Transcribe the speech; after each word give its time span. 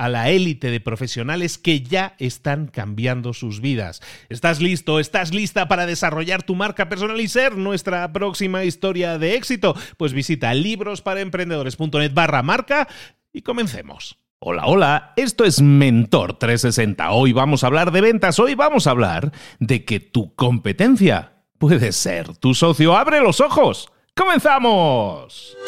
a 0.00 0.08
la 0.08 0.30
élite 0.30 0.70
de 0.70 0.80
profesionales 0.80 1.58
que 1.58 1.82
ya 1.82 2.14
están 2.18 2.68
cambiando 2.68 3.34
sus 3.34 3.60
vidas. 3.60 4.00
¿Estás 4.30 4.62
listo? 4.62 4.98
¿Estás 4.98 5.34
lista 5.34 5.68
para 5.68 5.84
desarrollar 5.84 6.42
tu 6.42 6.54
marca 6.54 6.88
personal 6.88 7.20
y 7.20 7.28
ser 7.28 7.58
nuestra 7.58 8.10
próxima 8.10 8.64
historia 8.64 9.18
de 9.18 9.34
éxito? 9.34 9.76
Pues 9.98 10.14
visita 10.14 10.54
librosparaemprendedores.net 10.54 12.14
barra 12.14 12.42
marca 12.42 12.88
y 13.30 13.42
comencemos. 13.42 14.16
Hola, 14.38 14.64
hola, 14.64 15.12
esto 15.16 15.44
es 15.44 15.60
Mentor 15.60 16.38
360. 16.38 17.10
Hoy 17.10 17.34
vamos 17.34 17.62
a 17.62 17.66
hablar 17.66 17.92
de 17.92 18.00
ventas, 18.00 18.38
hoy 18.38 18.54
vamos 18.54 18.86
a 18.86 18.92
hablar 18.92 19.32
de 19.58 19.84
que 19.84 20.00
tu 20.00 20.34
competencia 20.34 21.34
puede 21.58 21.92
ser 21.92 22.38
tu 22.38 22.54
socio. 22.54 22.96
¡Abre 22.96 23.20
los 23.20 23.42
ojos! 23.42 23.92
¡Comenzamos! 24.16 25.58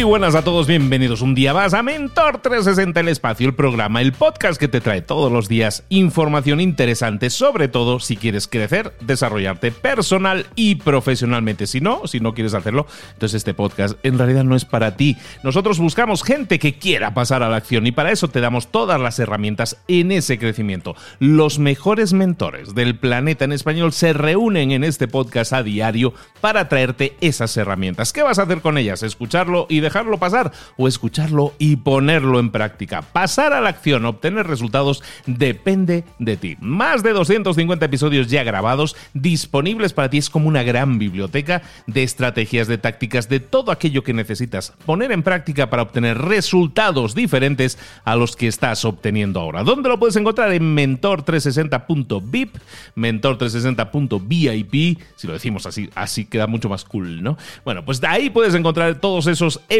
Muy 0.00 0.08
buenas 0.08 0.34
a 0.34 0.42
todos, 0.42 0.66
bienvenidos 0.66 1.20
un 1.20 1.34
día 1.34 1.52
más 1.52 1.74
a 1.74 1.82
Mentor 1.82 2.38
360 2.38 3.00
El 3.00 3.08
Espacio, 3.08 3.46
el 3.46 3.54
programa, 3.54 4.00
el 4.00 4.12
podcast 4.12 4.58
que 4.58 4.66
te 4.66 4.80
trae 4.80 5.02
todos 5.02 5.30
los 5.30 5.46
días 5.46 5.84
información 5.90 6.58
interesante, 6.58 7.28
sobre 7.28 7.68
todo 7.68 8.00
si 8.00 8.16
quieres 8.16 8.48
crecer, 8.48 8.94
desarrollarte 9.02 9.72
personal 9.72 10.46
y 10.54 10.76
profesionalmente. 10.76 11.66
Si 11.66 11.82
no, 11.82 12.06
si 12.06 12.18
no 12.18 12.32
quieres 12.32 12.54
hacerlo, 12.54 12.86
entonces 13.12 13.36
este 13.36 13.52
podcast 13.52 14.02
en 14.02 14.16
realidad 14.16 14.42
no 14.42 14.56
es 14.56 14.64
para 14.64 14.96
ti. 14.96 15.18
Nosotros 15.42 15.78
buscamos 15.78 16.22
gente 16.22 16.58
que 16.58 16.78
quiera 16.78 17.12
pasar 17.12 17.42
a 17.42 17.50
la 17.50 17.56
acción 17.56 17.86
y 17.86 17.92
para 17.92 18.10
eso 18.10 18.28
te 18.28 18.40
damos 18.40 18.68
todas 18.68 18.98
las 18.98 19.18
herramientas 19.18 19.76
en 19.86 20.12
ese 20.12 20.38
crecimiento. 20.38 20.96
Los 21.18 21.58
mejores 21.58 22.14
mentores 22.14 22.74
del 22.74 22.96
planeta 22.96 23.44
en 23.44 23.52
español 23.52 23.92
se 23.92 24.14
reúnen 24.14 24.70
en 24.70 24.82
este 24.82 25.08
podcast 25.08 25.52
a 25.52 25.62
diario 25.62 26.14
para 26.40 26.70
traerte 26.70 27.18
esas 27.20 27.54
herramientas. 27.58 28.14
¿Qué 28.14 28.22
vas 28.22 28.38
a 28.38 28.44
hacer 28.44 28.62
con 28.62 28.78
ellas? 28.78 29.02
Escucharlo 29.02 29.66
y 29.68 29.89
dejarlo 29.90 30.18
pasar 30.18 30.52
o 30.76 30.86
escucharlo 30.86 31.52
y 31.58 31.74
ponerlo 31.76 32.38
en 32.38 32.50
práctica. 32.50 33.02
Pasar 33.02 33.52
a 33.52 33.60
la 33.60 33.70
acción, 33.70 34.04
obtener 34.04 34.46
resultados, 34.46 35.02
depende 35.26 36.04
de 36.20 36.36
ti. 36.36 36.56
Más 36.60 37.02
de 37.02 37.12
250 37.12 37.84
episodios 37.84 38.28
ya 38.28 38.44
grabados, 38.44 38.94
disponibles 39.14 39.92
para 39.92 40.08
ti. 40.08 40.18
Es 40.18 40.30
como 40.30 40.46
una 40.46 40.62
gran 40.62 41.00
biblioteca 41.00 41.62
de 41.88 42.04
estrategias, 42.04 42.68
de 42.68 42.78
tácticas, 42.78 43.28
de 43.28 43.40
todo 43.40 43.72
aquello 43.72 44.04
que 44.04 44.14
necesitas 44.14 44.74
poner 44.86 45.10
en 45.10 45.24
práctica 45.24 45.70
para 45.70 45.82
obtener 45.82 46.18
resultados 46.18 47.16
diferentes 47.16 47.76
a 48.04 48.14
los 48.14 48.36
que 48.36 48.46
estás 48.46 48.84
obteniendo 48.84 49.40
ahora. 49.40 49.64
¿Dónde 49.64 49.88
lo 49.88 49.98
puedes 49.98 50.14
encontrar? 50.14 50.52
En 50.52 50.76
mentor360.vip, 50.76 52.54
mentor360.vip, 52.94 55.00
si 55.16 55.26
lo 55.26 55.32
decimos 55.32 55.66
así, 55.66 55.90
así 55.96 56.26
queda 56.26 56.46
mucho 56.46 56.68
más 56.68 56.84
cool, 56.84 57.24
¿no? 57.24 57.36
Bueno, 57.64 57.84
pues 57.84 58.00
de 58.00 58.06
ahí 58.06 58.30
puedes 58.30 58.54
encontrar 58.54 59.00
todos 59.00 59.26
esos 59.26 59.62
episodios 59.68 59.79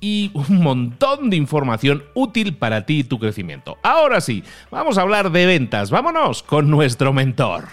y 0.00 0.30
un 0.34 0.62
montón 0.62 1.30
de 1.30 1.36
información 1.36 2.04
útil 2.14 2.56
para 2.56 2.86
ti 2.86 3.00
y 3.00 3.04
tu 3.04 3.18
crecimiento. 3.18 3.78
Ahora 3.82 4.20
sí, 4.20 4.42
vamos 4.70 4.98
a 4.98 5.02
hablar 5.02 5.30
de 5.30 5.46
ventas. 5.46 5.90
Vámonos 5.90 6.42
con 6.42 6.70
nuestro 6.70 7.12
mentor. 7.12 7.68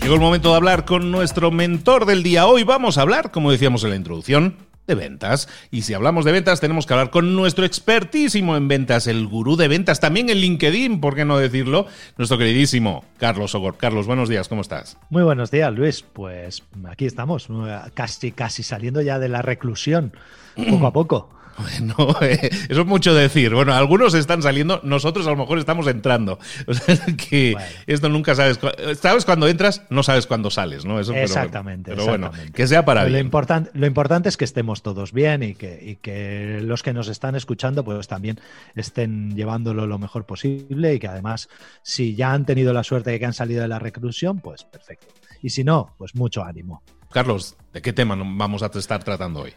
Llegó 0.00 0.14
el 0.14 0.20
momento 0.20 0.50
de 0.50 0.56
hablar 0.56 0.86
con 0.86 1.10
nuestro 1.10 1.50
mentor 1.50 2.06
del 2.06 2.22
día. 2.22 2.46
Hoy 2.46 2.64
vamos 2.64 2.96
a 2.96 3.02
hablar, 3.02 3.30
como 3.30 3.50
decíamos 3.50 3.84
en 3.84 3.90
la 3.90 3.96
introducción, 3.96 4.67
de 4.88 4.94
ventas. 4.94 5.48
Y 5.70 5.82
si 5.82 5.94
hablamos 5.94 6.24
de 6.24 6.32
ventas, 6.32 6.60
tenemos 6.60 6.86
que 6.86 6.94
hablar 6.94 7.10
con 7.10 7.36
nuestro 7.36 7.64
expertísimo 7.64 8.56
en 8.56 8.66
ventas, 8.66 9.06
el 9.06 9.28
gurú 9.28 9.56
de 9.56 9.68
ventas, 9.68 10.00
también 10.00 10.30
en 10.30 10.38
LinkedIn, 10.38 11.00
¿por 11.00 11.14
qué 11.14 11.24
no 11.24 11.38
decirlo? 11.38 11.86
Nuestro 12.16 12.38
queridísimo 12.38 13.04
Carlos 13.18 13.54
Ogor. 13.54 13.76
Carlos, 13.76 14.06
buenos 14.06 14.28
días, 14.28 14.48
¿cómo 14.48 14.62
estás? 14.62 14.96
Muy 15.10 15.22
buenos 15.22 15.50
días, 15.50 15.72
Luis. 15.72 16.02
Pues 16.02 16.64
aquí 16.88 17.04
estamos, 17.04 17.48
casi, 17.94 18.32
casi 18.32 18.62
saliendo 18.62 19.02
ya 19.02 19.18
de 19.18 19.28
la 19.28 19.42
reclusión, 19.42 20.14
poco 20.56 20.86
a 20.86 20.92
poco. 20.92 21.37
Bueno, 21.58 22.16
eh, 22.22 22.50
eso 22.68 22.80
es 22.80 22.86
mucho 22.86 23.14
decir. 23.14 23.54
Bueno, 23.54 23.74
algunos 23.74 24.14
están 24.14 24.42
saliendo, 24.42 24.80
nosotros 24.84 25.26
a 25.26 25.30
lo 25.30 25.36
mejor 25.36 25.58
estamos 25.58 25.86
entrando. 25.86 26.38
O 26.66 26.74
sea, 26.74 26.98
que 27.16 27.56
esto 27.86 28.08
nunca 28.08 28.34
sabes. 28.34 28.58
Sabes 29.00 29.24
cuando 29.24 29.48
entras, 29.48 29.82
no 29.90 30.02
sabes 30.02 30.26
cuándo 30.26 30.50
sales, 30.50 30.84
¿no? 30.84 31.00
Eso, 31.00 31.14
exactamente. 31.14 31.92
Pero, 31.92 32.04
bueno, 32.04 32.30
que 32.52 32.66
sea 32.66 32.84
para 32.84 33.04
lo 33.04 33.08
bien. 33.08 33.30
Lo 33.74 33.86
importante 33.86 34.28
es 34.28 34.36
que 34.36 34.44
estemos 34.44 34.82
todos 34.82 35.12
bien 35.12 35.42
y 35.42 35.54
que, 35.54 35.78
y 35.82 35.96
que 35.96 36.60
los 36.62 36.82
que 36.82 36.92
nos 36.92 37.08
están 37.08 37.36
escuchando, 37.36 37.84
pues 37.84 38.06
también 38.06 38.38
estén 38.74 39.34
llevándolo 39.34 39.86
lo 39.86 39.98
mejor 39.98 40.26
posible 40.26 40.94
y 40.94 40.98
que 40.98 41.08
además, 41.08 41.48
si 41.82 42.14
ya 42.14 42.32
han 42.32 42.44
tenido 42.44 42.72
la 42.72 42.84
suerte 42.84 43.10
de 43.10 43.18
que 43.18 43.26
han 43.26 43.34
salido 43.34 43.62
de 43.62 43.68
la 43.68 43.78
reclusión, 43.78 44.40
pues 44.40 44.64
perfecto. 44.64 45.14
Y 45.42 45.50
si 45.50 45.64
no, 45.64 45.94
pues 45.96 46.14
mucho 46.14 46.44
ánimo. 46.44 46.82
Carlos, 47.10 47.56
¿de 47.72 47.80
qué 47.80 47.92
tema 47.92 48.16
vamos 48.16 48.62
a 48.62 48.66
estar 48.66 49.02
tratando 49.02 49.42
hoy? 49.42 49.54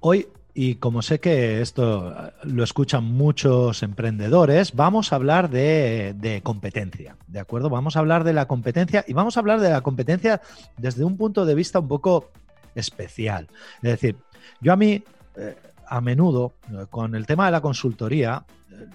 Hoy 0.00 0.26
y 0.60 0.74
como 0.74 1.02
sé 1.02 1.20
que 1.20 1.60
esto 1.60 2.32
lo 2.42 2.64
escuchan 2.64 3.04
muchos 3.04 3.84
emprendedores, 3.84 4.74
vamos 4.74 5.12
a 5.12 5.14
hablar 5.14 5.50
de, 5.50 6.40
competencia, 6.42 7.16
¿de 7.28 7.38
acuerdo? 7.38 7.70
Vamos 7.70 7.94
a 7.94 8.00
hablar 8.00 8.24
de 8.24 8.32
la 8.32 8.48
competencia 8.48 9.04
y 9.06 9.12
vamos 9.12 9.36
a 9.36 9.40
hablar 9.40 9.60
de 9.60 9.70
la 9.70 9.82
competencia 9.82 10.42
desde 10.76 11.04
un 11.04 11.16
punto 11.16 11.46
de 11.46 11.54
vista 11.54 11.78
un 11.78 11.86
poco 11.86 12.32
especial. 12.74 13.46
Es 13.82 13.90
decir, 13.92 14.16
yo 14.60 14.72
a 14.72 14.76
mí, 14.76 15.04
eh, 15.36 15.54
a 15.86 16.00
menudo, 16.00 16.54
con 16.90 17.14
el 17.14 17.24
tema 17.24 17.46
de 17.46 17.52
la 17.52 17.60
consultoría, 17.60 18.44
eh, 18.72 18.86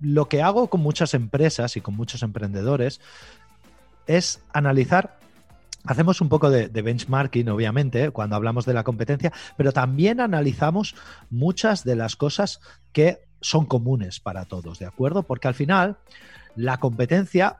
lo 0.00 0.28
que 0.28 0.42
hago 0.42 0.68
con 0.68 0.82
muchas 0.82 1.14
empresas 1.14 1.78
y 1.78 1.80
con 1.80 1.96
muchos 1.96 2.22
emprendedores 2.22 3.00
es 4.06 4.42
analizar 4.52 5.16
hacemos 5.86 6.20
un 6.20 6.28
poco 6.28 6.50
de, 6.50 6.68
benchmarking, 6.68 7.48
obviamente, 7.48 8.10
cuando 8.10 8.36
hablamos 8.36 8.64
de 8.66 8.74
la 8.74 8.84
competencia, 8.84 9.32
pero 9.56 9.72
también 9.72 10.20
analizamos 10.20 10.94
muchas 11.30 11.84
de 11.84 11.96
las 11.96 12.16
cosas 12.16 12.60
que 12.92 13.20
son 13.40 13.66
comunes 13.66 14.20
para 14.20 14.44
todos, 14.44 14.78
¿de 14.78 14.86
acuerdo? 14.86 15.22
Porque 15.22 15.48
al 15.48 15.54
final 15.54 15.96
la 16.54 16.78
competencia, 16.78 17.58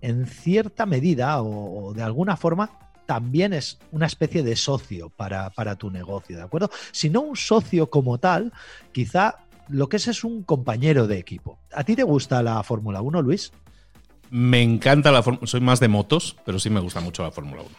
en 0.00 0.26
cierta 0.26 0.86
medida 0.86 1.42
o, 1.42 1.92
de 1.94 2.02
alguna 2.02 2.36
forma, 2.36 2.70
también 3.06 3.52
es 3.52 3.78
una 3.90 4.06
especie 4.06 4.42
de 4.42 4.56
socio 4.56 5.10
para, 5.10 5.50
para, 5.50 5.76
tu 5.76 5.90
negocio, 5.90 6.36
¿de 6.36 6.42
acuerdo? 6.42 6.70
Si 6.92 7.10
no 7.10 7.20
un 7.20 7.36
socio 7.36 7.90
como 7.90 8.18
tal, 8.18 8.52
quizá 8.92 9.36
lo 9.68 9.88
que 9.88 9.96
es 9.96 10.08
es 10.08 10.24
un 10.24 10.42
compañero 10.42 11.06
de 11.06 11.18
equipo. 11.18 11.58
¿A 11.72 11.84
ti 11.84 11.96
te 11.96 12.02
gusta 12.02 12.42
la 12.42 12.62
Fórmula 12.62 13.02
1, 13.02 13.22
Luis? 13.22 13.52
Me 14.36 14.60
encanta 14.62 15.12
la 15.12 15.22
Fórmula 15.22 15.46
Soy 15.46 15.60
más 15.60 15.78
de 15.78 15.86
motos, 15.86 16.36
pero 16.44 16.58
sí 16.58 16.68
me 16.68 16.80
gusta 16.80 16.98
mucho 17.00 17.22
la 17.22 17.30
Fórmula 17.30 17.62
1. 17.62 17.70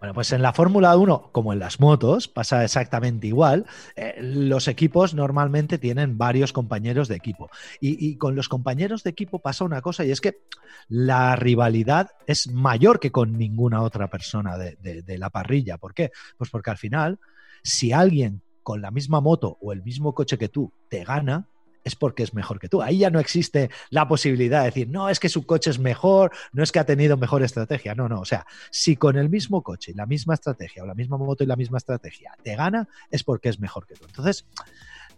Bueno, 0.00 0.14
pues 0.14 0.32
en 0.32 0.42
la 0.42 0.52
Fórmula 0.52 0.96
1, 0.96 1.28
como 1.30 1.52
en 1.52 1.60
las 1.60 1.78
motos, 1.78 2.26
pasa 2.26 2.64
exactamente 2.64 3.28
igual. 3.28 3.66
Eh, 3.94 4.16
los 4.20 4.66
equipos 4.66 5.14
normalmente 5.14 5.78
tienen 5.78 6.18
varios 6.18 6.52
compañeros 6.52 7.06
de 7.06 7.14
equipo. 7.14 7.50
Y, 7.80 8.16
con 8.16 8.34
los 8.34 8.48
compañeros 8.48 9.04
de 9.04 9.10
equipo 9.10 9.38
pasa 9.38 9.64
una 9.64 9.80
cosa, 9.80 10.04
y 10.04 10.10
es 10.10 10.20
que 10.20 10.40
la 10.88 11.36
rivalidad 11.36 12.10
es 12.26 12.48
mayor 12.48 12.98
que 12.98 13.12
con 13.12 13.38
ninguna 13.38 13.80
otra 13.82 14.10
persona 14.10 14.58
de 14.58 15.18
la 15.18 15.30
parrilla. 15.30 15.78
¿Por 15.78 15.94
qué? 15.94 16.10
Pues 16.36 16.50
porque 16.50 16.70
al 16.70 16.78
final, 16.78 17.20
si 17.62 17.92
alguien 17.92 18.42
con 18.64 18.82
la 18.82 18.90
misma 18.90 19.20
moto 19.20 19.56
o 19.60 19.72
el 19.72 19.84
mismo 19.84 20.14
coche 20.14 20.36
que 20.36 20.48
tú 20.48 20.72
te 20.88 21.04
gana, 21.04 21.46
es 21.84 21.96
porque 21.96 22.22
es 22.22 22.34
mejor 22.34 22.58
que 22.58 22.68
tú. 22.68 22.82
Ahí 22.82 22.98
ya 22.98 23.10
no 23.10 23.20
existe 23.20 23.70
la 23.90 24.08
posibilidad 24.08 24.60
de 24.60 24.66
decir, 24.66 24.88
no, 24.88 25.08
es 25.08 25.20
que 25.20 25.28
su 25.28 25.46
coche 25.46 25.70
es 25.70 25.78
mejor, 25.78 26.32
no 26.52 26.62
es 26.62 26.72
que 26.72 26.78
ha 26.78 26.84
tenido 26.84 27.16
mejor 27.16 27.42
estrategia. 27.42 27.94
No, 27.94 28.08
no. 28.08 28.20
O 28.20 28.24
sea, 28.24 28.46
si 28.70 28.96
con 28.96 29.16
el 29.16 29.28
mismo 29.28 29.62
coche, 29.62 29.92
la 29.94 30.06
misma 30.06 30.34
estrategia 30.34 30.82
o 30.82 30.86
la 30.86 30.94
misma 30.94 31.18
moto 31.18 31.44
y 31.44 31.46
la 31.46 31.56
misma 31.56 31.78
estrategia 31.78 32.36
te 32.42 32.56
gana, 32.56 32.88
es 33.10 33.24
porque 33.24 33.48
es 33.48 33.60
mejor 33.60 33.86
que 33.86 33.94
tú. 33.94 34.04
Entonces, 34.06 34.46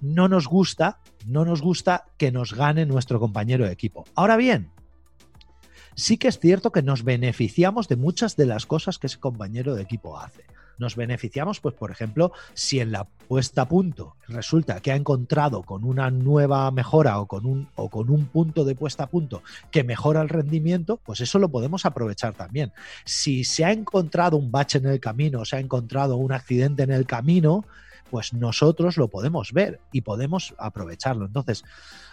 no 0.01 0.29
nos 0.29 0.47
gusta, 0.47 1.01
no 1.27 1.45
nos 1.45 1.63
gusta 1.63 2.07
que 2.17 2.33
nos 2.33 2.55
gane 2.55 2.87
nuestro 2.87 3.21
compañero 3.21 3.65
de 3.65 3.73
equipo. 3.73 4.05
Ahora 4.15 4.37
bien, 4.37 4.71
sí 5.95 6.19
que 6.19 6.29
es 6.29 6.39
cierto 6.39 6.73
que 6.73 6.83
nos 6.83 7.05
beneficiamos 7.05 7.89
de 7.89 7.97
muchas 7.97 8.37
de 8.37 8.47
las 8.47 8.67
cosas 8.67 8.99
que 8.99 9.07
ese 9.07 9.21
compañero 9.21 9.75
de 9.75 9.83
equipo 9.83 10.19
hace 10.19 10.45
nos 10.79 10.97
beneficiamos, 10.97 11.61
pues 11.61 11.75
por 11.75 11.91
ejemplo, 11.91 12.33
si 12.55 12.81
en 12.81 12.93
la 12.93 13.05
puesta 13.05 13.63
a 13.63 13.69
punto 13.69 14.17
resulta 14.29 14.81
que 14.81 14.93
ha 14.93 14.97
encontrado 14.97 15.63
con 15.63 15.85
una 15.85 16.11
nueva 16.11 16.71
mejora 16.71 17.19
o 17.21 17.27
con 17.27 17.47
un, 17.47 17.69
o 17.75 17.89
con 17.89 18.11
un 18.11 18.27
punto 18.27 18.65
de 18.65 18.75
puesta 18.75 19.05
a 19.05 19.07
punto 19.09 19.43
que 19.71 19.85
mejora 19.85 20.21
el 20.23 20.29
rendimiento, 20.29 20.99
pues 21.05 21.21
eso 21.21 21.39
lo 21.39 21.49
podemos 21.49 21.87
aprovechar 21.87 22.35
también. 22.35 22.73
Si 23.05 23.45
se 23.45 23.65
ha 23.65 23.73
encontrado 23.73 24.37
un 24.37 24.51
bache 24.51 24.79
en 24.79 24.87
el 24.87 25.01
camino, 25.01 25.45
se 25.45 25.57
ha 25.57 25.61
encontrado 25.61 26.17
un 26.17 26.33
accidente 26.33 26.83
en 26.83 26.91
el 26.91 27.07
camino, 27.07 27.65
pues 28.11 28.33
nosotros 28.33 28.97
lo 28.97 29.09
podemos 29.09 29.53
ver 29.53 29.81
y 29.93 30.03
podemos 30.03 30.55
aprovecharlo. 30.59 31.27
Entonces, 31.27 31.65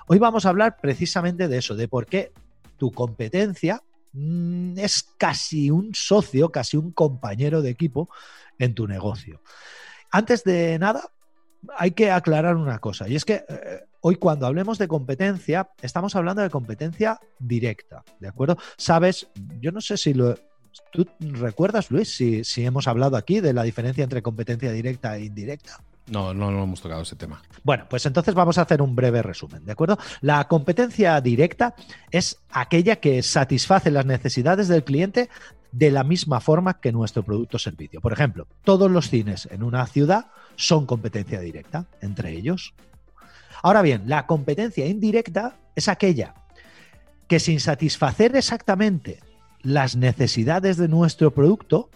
hoy 0.08 0.19
vamos 0.19 0.46
a 0.46 0.50
hablar 0.50 0.78
precisamente 0.81 1.48
de 1.48 1.58
eso, 1.58 1.75
de 1.75 1.88
por 1.88 2.06
qué 2.06 2.31
tu 2.78 2.92
competencia 2.92 3.84
es 4.13 5.04
casi 5.18 5.72
un 5.72 5.94
socio, 5.94 6.52
casi 6.52 6.78
un 6.78 6.92
compañero 6.92 7.62
de 7.62 7.69
equipo 7.69 8.10
en 8.60 8.75
tu 8.75 8.88
negocio. 8.88 9.42
Antes 10.12 10.44
de 10.44 10.78
nada, 10.80 11.12
hay 11.78 11.92
que 11.92 12.12
aclarar 12.12 12.56
una 12.56 12.80
cosa, 12.80 13.08
y 13.08 13.16
es 13.16 13.24
que 13.24 13.46
eh, 13.48 13.86
hoy 14.02 14.16
cuando 14.16 14.48
hablemos 14.48 14.78
de 14.78 14.88
competencia, 14.88 15.69
estamos 15.81 16.16
hablando 16.16 16.42
de 16.42 16.50
competencia 16.50 17.19
directa, 17.40 18.04
¿de 18.19 18.28
acuerdo? 18.28 18.58
Sabes, 18.78 19.28
yo 19.60 19.72
no 19.72 19.81
sé 19.81 19.98
si 19.98 20.13
lo... 20.13 20.36
¿Tú 20.92 21.06
recuerdas, 21.19 21.92
Luis, 21.92 22.16
si 22.16 22.66
hemos 22.66 22.88
hablado 22.88 23.18
aquí 23.18 23.42
de 23.42 23.54
la 23.54 23.63
diferencia 23.63 24.06
entre 24.06 24.22
competencia 24.22 24.72
directa 24.72 25.18
e 25.18 25.25
indirecta? 25.25 25.84
No, 26.07 26.33
no, 26.33 26.50
hemos 26.50 26.81
tocado 26.81 27.03
ese 27.03 27.15
tema. 27.15 27.42
Bueno, 27.63 27.86
pues 27.89 28.06
entonces 28.06 28.33
vamos 28.33 28.57
a 28.57 28.63
hacer 28.63 28.81
un 28.81 28.95
breve 28.95 29.21
resumen, 29.21 29.63
¿de 29.63 29.71
acuerdo? 29.71 29.98
La 30.19 30.48
competencia 30.48 31.21
directa 31.21 31.75
es 32.09 32.39
aquella 32.51 32.98
que 32.98 33.24
satisface 33.24 33.92
las 33.92 34.06
necesidades 34.06 34.68
del 34.68 34.83
cliente 34.83 35.30
de 35.71 35.89
la 35.92 36.03
misma 36.03 36.42
forma 36.42 36.80
que 36.80 36.92
nuestro 36.92 37.24
producto 37.24 37.57
o 37.57 37.59
servicio. 37.59 38.01
Por 38.01 38.13
ejemplo, 38.13 38.48
todos 38.63 38.92
los 38.92 39.09
cines 39.09 39.48
en 39.51 39.63
una 39.63 39.86
ciudad 39.88 40.27
son 40.56 40.86
competencia 40.86 41.39
directa 41.39 41.86
entre 42.01 42.31
ellos. 42.31 42.74
Ahora 43.63 43.81
bien, 43.81 44.03
la 44.07 44.25
competencia 44.25 44.86
indirecta 44.88 45.56
es 45.75 45.88
aquella 45.88 46.33
que 47.27 47.39
sin 47.39 47.62
satisfacer 47.62 48.36
exactamente 48.36 49.19
las 49.62 49.95
necesidades 49.95 50.75
de 50.75 50.89
nuestro 50.89 51.31
producto, 51.31 51.89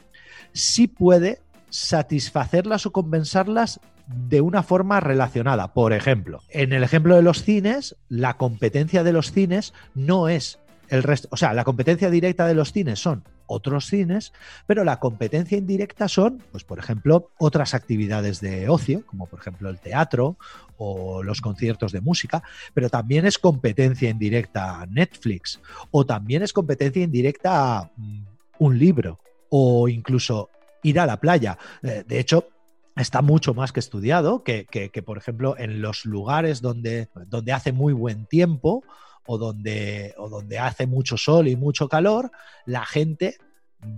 sí 0.54 0.88
puede 0.88 1.42
satisfacerlas 1.69 2.86
o 2.86 2.92
compensarlas 2.92 3.81
de 4.07 4.42
una 4.42 4.63
forma 4.63 5.00
relacionada. 5.00 5.74
Por 5.74 5.94
ejemplo, 5.94 6.42
en 6.50 6.74
el 6.74 6.84
ejemplo 6.84 7.16
de 7.16 7.22
los 7.22 7.44
cines, 7.44 7.96
la 8.10 8.38
competencia 8.38 9.04
de 9.04 9.13
los 9.13 9.31
cines 9.31 9.74
no 9.94 10.30
es 10.30 10.60
el 10.90 11.04
resto, 11.04 11.28
o 11.31 11.38
sea, 11.38 11.54
la 11.54 11.63
competencia 11.63 12.10
directa 12.10 12.46
de 12.48 12.54
los 12.54 12.72
cines 12.72 13.00
son 13.00 13.24
otros 13.48 13.88
cines, 13.88 14.34
pero 14.68 14.84
la 14.84 15.00
competencia 15.00 15.57
indirecta 15.57 16.07
son, 16.07 16.44
pues 16.52 16.63
por 16.63 16.80
ejemplo, 16.80 17.31
otras 17.38 17.74
actividades 17.74 18.42
de 18.42 18.69
ocio, 18.69 19.06
como 19.06 19.28
por 19.28 19.40
ejemplo 19.40 19.69
el 19.69 19.80
teatro 19.80 20.38
o 20.78 21.24
los 21.24 21.42
conciertos 21.42 21.92
de 21.92 22.02
música, 22.02 22.44
pero 22.74 22.90
también 22.90 23.25
es 23.25 23.38
competencia 23.38 24.10
indirecta 24.10 24.86
Netflix 24.90 25.60
o 25.92 26.06
también 26.06 26.44
es 26.44 26.54
competencia 26.54 27.04
indirecta 27.04 27.92
mm, 27.96 28.24
un 28.60 28.80
libro 28.80 29.19
o 29.50 29.88
incluso 29.88 30.50
ir 30.84 31.00
a 31.00 31.06
la 31.06 31.19
playa. 31.19 31.57
Eh, 31.81 32.04
de 32.07 32.19
hecho, 32.19 32.50
está 32.95 33.21
mucho 33.21 33.53
más 33.53 33.71
que 33.71 33.80
estudiado 33.80 34.44
que, 34.44 34.65
que, 34.65 35.03
por 35.03 35.18
ejemplo, 35.18 35.56
en 35.57 35.81
los 35.81 36.06
lugares 36.06 36.62
donde, 36.62 37.09
donde 37.27 37.51
hace 37.51 37.71
muy 37.71 37.94
buen 37.94 38.25
tiempo 38.25 38.83
o 39.25 39.38
donde, 39.38 40.13
o 40.18 40.30
donde 40.30 40.59
hace 40.59 40.88
mucho 40.88 41.18
sol 41.18 41.47
y 41.47 41.56
mucho 41.56 41.89
calor, 41.89 42.31
la 42.65 42.86
gente 42.86 43.38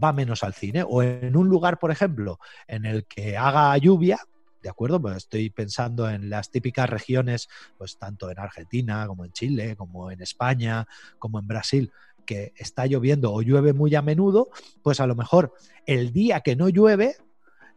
va 0.03 0.13
menos 0.13 0.44
al 0.44 0.53
cine. 0.53 0.83
O 0.88 1.03
en 1.03 1.35
un 1.35 1.47
lugar, 1.47 1.79
por 1.79 1.91
ejemplo, 1.91 2.39
en 2.67 2.85
el 2.85 3.05
que 3.05 3.38
haga 3.38 3.77
lluvia, 3.77 4.19
¿de 4.63 4.69
acuerdo? 4.69 5.01
Pues 5.01 5.17
estoy 5.17 5.49
pensando 5.49 6.09
en 6.09 6.29
las 6.29 6.49
típicas 6.49 6.89
regiones, 6.89 7.49
pues 7.77 7.97
tanto 7.97 8.31
en 8.31 8.39
Argentina 8.39 9.05
como 9.07 9.25
en 9.25 9.31
Chile, 9.31 9.75
como 9.75 10.11
en 10.11 10.21
España, 10.21 10.88
como 11.19 11.39
en 11.39 11.47
Brasil, 11.47 11.91
que 12.25 12.53
está 12.57 12.85
lloviendo 12.85 13.31
o 13.31 13.41
llueve 13.41 13.73
muy 13.73 13.95
a 13.95 14.01
menudo, 14.01 14.49
pues 14.81 14.99
a 14.99 15.07
lo 15.07 15.15
mejor 15.15 15.53
el 15.85 16.11
día 16.11 16.41
que 16.41 16.55
no 16.55 16.67
llueve, 16.67 17.15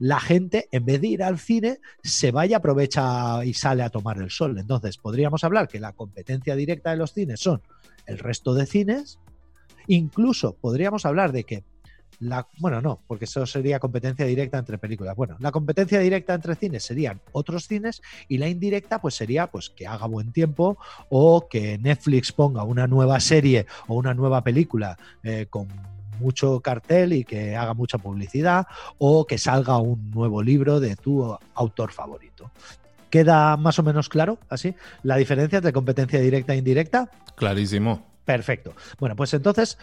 la 0.01 0.19
gente, 0.19 0.67
en 0.73 0.87
vez 0.87 1.01
de 1.03 1.09
ir 1.09 1.23
al 1.23 1.39
cine, 1.39 1.79
se 2.03 2.33
vaya, 2.33 2.57
aprovecha 2.57 3.45
y 3.45 3.53
sale 3.53 3.83
a 3.83 3.91
tomar 3.91 4.19
el 4.19 4.31
sol. 4.31 4.59
Entonces, 4.59 4.97
podríamos 4.97 5.45
hablar 5.45 5.69
que 5.69 5.79
la 5.79 5.93
competencia 5.93 6.57
directa 6.57 6.91
de 6.91 6.97
los 6.97 7.13
cines 7.13 7.39
son 7.39 7.61
el 8.07 8.19
resto 8.19 8.55
de 8.55 8.65
cines. 8.65 9.19
Incluso 9.87 10.55
podríamos 10.55 11.05
hablar 11.05 11.33
de 11.33 11.45
que 11.45 11.65
la, 12.19 12.49
bueno, 12.59 12.81
no, 12.81 13.01
porque 13.07 13.27
eso 13.27 13.45
sería 13.45 13.79
competencia 13.79 14.25
directa 14.25 14.59
entre 14.59 14.79
películas. 14.79 15.15
Bueno, 15.17 15.37
la 15.39 15.53
competencia 15.53 16.01
directa 16.01 16.33
entre 16.33 16.55
cines 16.55 16.83
serían 16.83 17.21
otros 17.33 17.67
cines 17.67 18.01
y 18.27 18.39
la 18.39 18.49
indirecta 18.49 19.01
pues 19.03 19.15
sería 19.15 19.49
pues 19.49 19.69
que 19.69 19.87
haga 19.87 20.07
buen 20.07 20.33
tiempo 20.33 20.79
o 21.11 21.47
que 21.49 21.77
Netflix 21.77 22.33
ponga 22.33 22.65
una 22.65 22.87
nueva 22.87 23.21
serie 23.21 23.67
o 23.87 23.97
una 23.97 24.15
nueva 24.15 24.43
película 24.43 24.97
eh, 25.23 25.47
con 25.49 25.69
mucho 26.21 26.61
cartel 26.61 27.13
y 27.13 27.25
que 27.25 27.57
haga 27.57 27.75
mucha 27.75 27.99
publicidad 27.99 28.67
o 28.99 29.27
que 29.27 29.39
salga 29.39 29.79
un 29.79 30.11
nuevo 30.11 30.43
libro 30.43 30.79
de 30.79 30.97
tu 30.97 31.37
autor 31.55 31.93
favorito. 31.93 32.51
¿Queda 33.11 33.57
más 33.57 33.79
o 33.79 33.83
menos 33.83 34.09
claro 34.09 34.39
así 34.49 34.75
la 35.03 35.17
diferencia 35.17 35.57
entre 35.57 35.73
competencia 35.73 36.21
directa 36.21 36.55
e 36.55 36.59
indirecta? 36.59 37.11
Clarísimo. 37.35 38.07
Perfecto. 38.25 38.75
Bueno, 39.01 39.17
pues 39.17 39.35
entonces, 39.35 39.77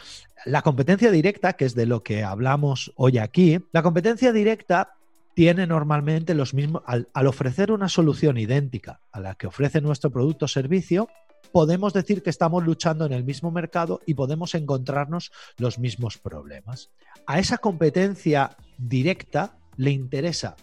la 0.45 0.61
competencia 0.61 1.11
directa, 1.11 1.53
que 1.53 1.65
es 1.65 1.75
de 1.75 1.85
lo 1.85 2.01
que 2.03 2.23
hablamos 2.23 2.93
hoy 2.95 3.17
aquí, 3.17 3.59
la 3.73 3.83
competencia 3.83 4.31
directa 4.31 4.93
tiene 5.33 5.67
normalmente 5.67 6.33
los 6.33 6.53
mismos, 6.53 6.81
al, 6.85 7.09
al 7.13 7.27
ofrecer 7.27 7.71
una 7.71 7.89
solución 7.89 8.37
idéntica 8.37 9.01
a 9.11 9.19
la 9.19 9.35
que 9.35 9.47
ofrece 9.47 9.81
nuestro 9.81 10.09
producto 10.11 10.45
o 10.45 10.47
servicio, 10.47 11.09
podemos 11.51 11.93
decir 11.93 12.23
que 12.23 12.29
estamos 12.29 12.63
luchando 12.63 13.05
en 13.05 13.13
el 13.13 13.23
mismo 13.23 13.51
mercado 13.51 14.01
y 14.05 14.13
podemos 14.13 14.55
encontrarnos 14.55 15.31
los 15.57 15.79
mismos 15.79 16.17
problemas. 16.17 16.91
A 17.25 17.39
esa 17.39 17.57
competencia 17.57 18.55
directa 18.77 19.57
le 19.75 19.91
interesa 19.91 20.55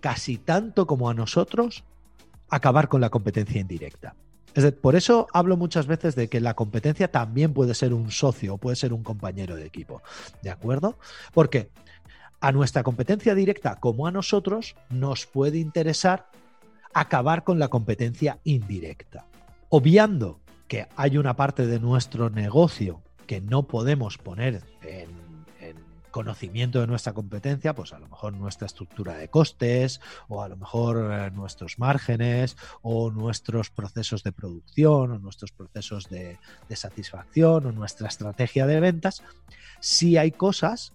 casi 0.00 0.38
tanto 0.38 0.86
como 0.86 1.08
a 1.08 1.14
nosotros 1.14 1.84
acabar 2.50 2.88
con 2.88 3.00
la 3.00 3.10
competencia 3.10 3.60
indirecta. 3.60 4.14
por 4.80 4.96
eso 4.96 5.26
hablo 5.32 5.56
muchas 5.56 5.86
veces 5.86 6.14
de 6.14 6.28
que 6.28 6.40
la 6.40 6.54
competencia 6.54 7.10
también 7.10 7.52
puede 7.52 7.74
ser 7.74 7.92
un 7.92 8.10
socio 8.10 8.54
o 8.54 8.58
puede 8.58 8.76
ser 8.76 8.92
un 8.92 9.02
compañero 9.02 9.54
de 9.56 9.66
equipo. 9.66 10.02
¿De 10.42 10.50
acuerdo? 10.50 10.98
Porque 11.32 11.70
a 12.40 12.52
nuestra 12.52 12.82
competencia 12.82 13.34
directa 13.34 13.76
como 13.76 14.06
a 14.06 14.10
nosotros 14.10 14.76
nos 14.88 15.26
puede 15.26 15.58
interesar 15.58 16.28
acabar 16.94 17.44
con 17.44 17.58
la 17.58 17.68
competencia 17.68 18.38
indirecta 18.44 19.26
obviando 19.68 20.40
que 20.66 20.86
hay 20.96 21.16
una 21.18 21.34
parte 21.34 21.66
de 21.66 21.80
nuestro 21.80 22.30
negocio 22.30 23.02
que 23.26 23.40
no 23.40 23.64
podemos 23.64 24.18
poner 24.18 24.62
en, 24.82 25.28
conocimiento 26.10 26.80
de 26.80 26.86
nuestra 26.86 27.12
competencia, 27.12 27.74
pues 27.74 27.92
a 27.92 27.98
lo 27.98 28.08
mejor 28.08 28.32
nuestra 28.32 28.66
estructura 28.66 29.14
de 29.14 29.28
costes, 29.28 30.00
o 30.26 30.42
a 30.42 30.48
lo 30.48 30.56
mejor 30.56 31.12
eh, 31.12 31.30
nuestros 31.30 31.78
márgenes, 31.78 32.56
o 32.82 33.10
nuestros 33.10 33.70
procesos 33.70 34.22
de 34.22 34.32
producción, 34.32 35.12
o 35.12 35.18
nuestros 35.18 35.52
procesos 35.52 36.08
de, 36.08 36.38
satisfacción, 36.74 37.66
o 37.66 37.72
nuestra 37.72 38.08
estrategia 38.08 38.66
de 38.66 38.80
ventas, 38.80 39.22
si 39.80 40.16
hay 40.16 40.32
cosas 40.32 40.92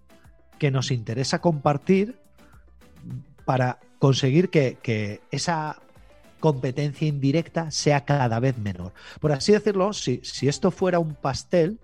que 0.60 0.72
nos 0.72 0.92
interesa 0.92 1.39
compartir 1.39 2.20
para 3.46 3.80
conseguir 4.00 4.50
que, 4.50 5.22
esa 5.32 5.80
competencia 6.43 7.07
indirecta 7.07 7.71
sea 7.71 8.03
cada 8.03 8.38
vez 8.41 8.57
menor. 8.57 8.91
Por 9.21 9.31
así 9.31 9.53
decirlo, 9.53 9.93
si, 9.93 10.19
si 10.25 10.50
esto 10.50 10.71
fuera 10.71 11.00
un 11.00 11.15
pastel, 11.15 11.79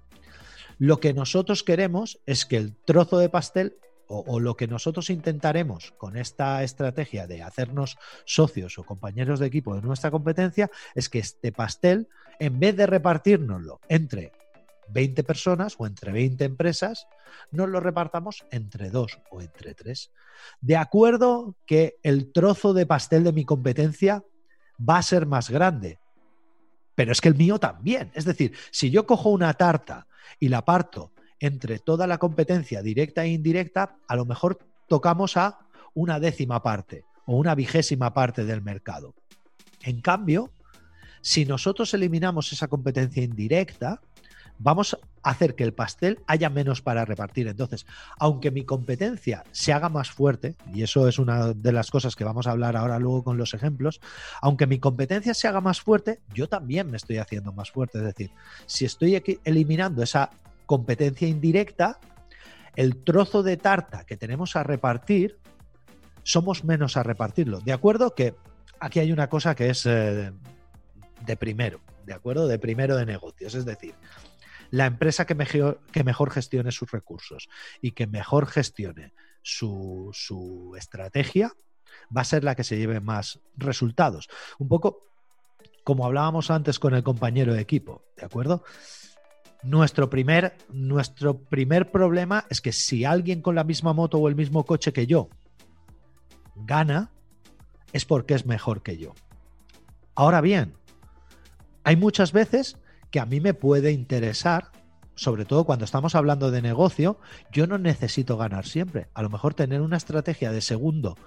lo 0.80 1.00
que 1.00 1.14
nosotros 1.14 1.64
queremos 1.64 2.20
es 2.26 2.46
que 2.46 2.58
el 2.58 2.76
trozo 2.76 3.20
de 3.20 3.30
pastel 3.30 3.78
o, 4.10 4.42
lo 4.42 4.58
que 4.58 4.68
nosotros 4.68 5.10
intentaremos 5.12 5.94
con 5.98 6.18
esta 6.18 6.62
estrategia 6.62 7.26
de 7.26 7.42
hacernos 7.42 7.98
socios 8.26 8.78
o 8.78 8.84
compañeros 8.84 9.40
de 9.40 9.48
equipo 9.48 9.76
de 9.76 9.82
nuestra 9.82 10.12
competencia 10.12 10.70
es 10.94 11.08
que 11.08 11.20
este 11.20 11.54
pastel, 11.54 12.10
en 12.38 12.60
vez 12.60 12.76
de 12.76 12.86
repartirnoslo 12.86 13.80
entre 13.88 14.34
20 14.90 15.24
personas 15.24 15.76
o 15.78 15.88
entre 15.88 16.12
20 16.12 16.44
empresas, 16.44 17.08
nos 17.52 17.70
lo 17.70 17.80
repartamos 17.80 18.46
entre 18.52 18.90
dos 18.90 19.20
o 19.30 19.42
entre 19.42 19.74
tres. 19.74 20.12
De 20.60 20.76
acuerdo 20.76 21.56
que 21.66 21.98
el 22.04 22.34
trozo 22.34 22.74
de 22.74 22.86
pastel 22.86 23.24
de 23.24 23.32
mi 23.32 23.46
competencia 23.46 24.26
va 24.80 24.98
a 24.98 25.04
ser 25.04 25.26
más 25.26 25.50
grande, 25.50 26.00
pero 26.96 27.12
es 27.12 27.22
que 27.22 27.30
el 27.30 27.36
mío 27.36 27.60
también. 27.60 28.12
Es 28.14 28.26
decir, 28.26 28.54
si 28.72 28.90
yo 28.90 29.06
cojo 29.06 29.30
una 29.30 29.54
tarta 29.54 30.08
y 30.40 30.50
la 30.50 30.66
parto 30.66 31.12
entre 31.40 31.80
toda 31.80 32.08
la 32.08 32.18
competencia 32.18 32.82
directa 32.82 33.24
e 33.24 33.30
indirecta, 33.30 33.98
a 34.08 34.16
lo 34.16 34.26
mejor 34.26 34.60
tocamos 34.88 35.38
a 35.38 35.60
una 35.94 36.20
décima 36.20 36.62
parte 36.62 37.06
o 37.26 37.38
una 37.38 37.56
vigésima 37.56 38.14
parte 38.14 38.44
del 38.44 38.62
mercado. 38.62 39.16
En 39.82 40.02
cambio, 40.02 40.52
si 41.22 41.46
nosotros 41.46 41.94
eliminamos 41.94 42.52
esa 42.52 42.68
competencia 42.68 43.24
indirecta, 43.24 44.02
vamos 44.60 44.98
a 45.24 45.32
hacer 45.32 45.56
que 45.56 45.64
el 45.64 45.74
pastel 45.74 46.20
haya 46.28 46.50
menos 46.50 46.82
para 46.82 47.06
repartir. 47.06 47.48
Entonces, 47.48 47.86
aunque 48.18 48.52
mi 48.52 48.66
competencia 48.66 49.44
se 49.52 49.74
haga 49.74 49.90
más 49.90 50.12
fuerte, 50.12 50.56
y 50.74 50.84
eso 50.84 51.08
es 51.08 51.18
una 51.18 51.54
de 51.54 51.72
las 51.72 51.90
cosas 51.90 52.16
que 52.16 52.24
vamos 52.24 52.46
a 52.46 52.52
hablar 52.52 52.78
ahora 52.78 53.00
luego 53.00 53.24
con 53.24 53.38
los 53.38 53.54
ejemplos, 53.54 54.00
aunque 54.42 54.68
mi 54.68 54.80
competencia 54.80 55.34
se 55.34 55.48
haga 55.48 55.62
más 55.62 55.82
fuerte, 55.82 56.20
yo 56.34 56.48
también 56.48 56.92
me 56.92 56.98
estoy 56.98 57.18
haciendo 57.18 57.52
más 57.54 57.72
fuerte. 57.72 57.98
Es 57.98 58.04
decir, 58.04 58.32
si 58.66 58.86
estoy 58.86 59.22
eliminando 59.44 60.04
esa 60.04 60.30
competencia 60.66 61.28
indirecta, 61.28 62.00
el 62.76 63.04
trozo 63.04 63.42
de 63.44 63.58
tarta 63.58 64.06
que 64.06 64.18
tenemos 64.18 64.56
a 64.56 64.64
repartir, 64.64 65.40
somos 66.24 66.64
menos 66.64 66.98
a 66.98 67.04
repartirlo. 67.04 67.60
De 67.62 67.74
acuerdo 67.74 68.14
que 68.14 68.36
aquí 68.80 69.00
hay 69.00 69.12
una 69.12 69.30
cosa 69.30 69.56
que 69.56 69.70
es 69.70 69.86
eh, 69.86 70.32
de 71.26 71.38
primero, 71.38 71.82
¿de 72.06 72.14
acuerdo? 72.14 72.48
De 72.48 72.60
primero 72.60 72.96
de 72.96 73.06
negocios. 73.06 73.56
Es 73.56 73.66
decir, 73.66 73.96
la 74.72 74.86
empresa 74.86 75.26
que 75.26 75.36
mejor, 75.36 76.32
gestione 76.32 76.72
sus 76.72 76.92
recursos 76.92 77.50
y 77.82 77.92
que 77.92 78.08
mejor 78.08 78.48
gestione 78.48 79.14
su, 79.42 80.10
su 80.14 80.76
estrategia 80.78 81.54
va 82.16 82.22
a 82.22 82.26
ser 82.26 82.44
la 82.44 82.56
que 82.56 82.64
se 82.64 82.78
lleve 82.78 83.00
más 83.00 83.40
resultados. 83.56 84.30
Un 84.58 84.68
poco 84.68 85.00
como 85.84 86.06
hablábamos 86.06 86.52
antes 86.52 86.78
con 86.78 86.94
el 86.94 87.04
compañero 87.04 87.54
de 87.54 87.62
equipo, 87.62 88.04
¿de 88.16 88.26
acuerdo? 88.26 88.64
Nuestro 89.64 90.10
primer, 90.10 90.56
nuestro 90.70 91.40
primer 91.40 91.92
problema 91.92 92.46
es 92.50 92.62
que 92.62 92.72
si 92.72 93.06
alguien 93.06 93.42
con 93.42 93.56
la 93.56 93.64
misma 93.64 93.94
moto 93.94 94.18
o 94.20 94.30
el 94.30 94.36
mismo 94.36 94.66
coche 94.66 94.94
que 94.94 95.08
yo 95.08 95.30
gana, 96.56 97.12
es 97.94 98.06
porque 98.06 98.36
es 98.36 98.46
mejor 98.46 98.84
que 98.84 98.98
yo. 98.98 99.14
Ahora 100.16 100.42
bien, 100.42 100.76
hay 101.84 101.96
muchas 101.96 102.32
veces 102.32 102.78
que 103.12 103.20
a 103.20 103.26
mí 103.26 103.40
me 103.40 103.54
puede 103.54 103.92
interesar, 103.92 104.72
sobre 105.16 105.46
todo 105.46 105.66
cuando 105.66 105.86
estamos 105.86 106.16
hablando 106.16 106.52
de 106.52 106.62
negocio, 106.62 107.20
yo 107.52 107.68
no 107.68 107.78
necesito 107.78 108.38
ganar 108.38 108.66
siempre. 108.66 109.08
A 109.14 109.22
lo 109.22 109.30
mejor 109.30 109.54
tener 109.54 109.82
una 109.82 109.98
estrategia 109.98 110.52
de 110.52 110.62
segundo 110.62 111.18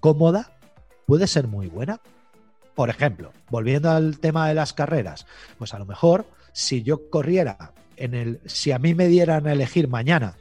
cómoda 0.00 0.58
puede 1.06 1.26
ser 1.26 1.48
muy 1.48 1.66
buena. 1.66 2.00
Por 2.74 2.90
ejemplo, 2.90 3.32
volviendo 3.50 3.90
al 3.90 4.18
tema 4.18 4.48
de 4.48 4.54
las 4.54 4.72
carreras, 4.72 5.26
pues 5.58 5.72
a 5.72 5.78
lo 5.78 5.86
mejor 5.86 6.26
si 6.52 6.82
yo 6.82 7.10
corriera 7.10 7.72
en 7.96 8.14
el, 8.14 8.40
si 8.46 8.72
a 8.72 8.78
mí 8.78 8.94
me 8.94 9.08
dieran 9.08 9.46
a 9.46 9.52
elegir 9.52 9.88
mañana 9.88 10.36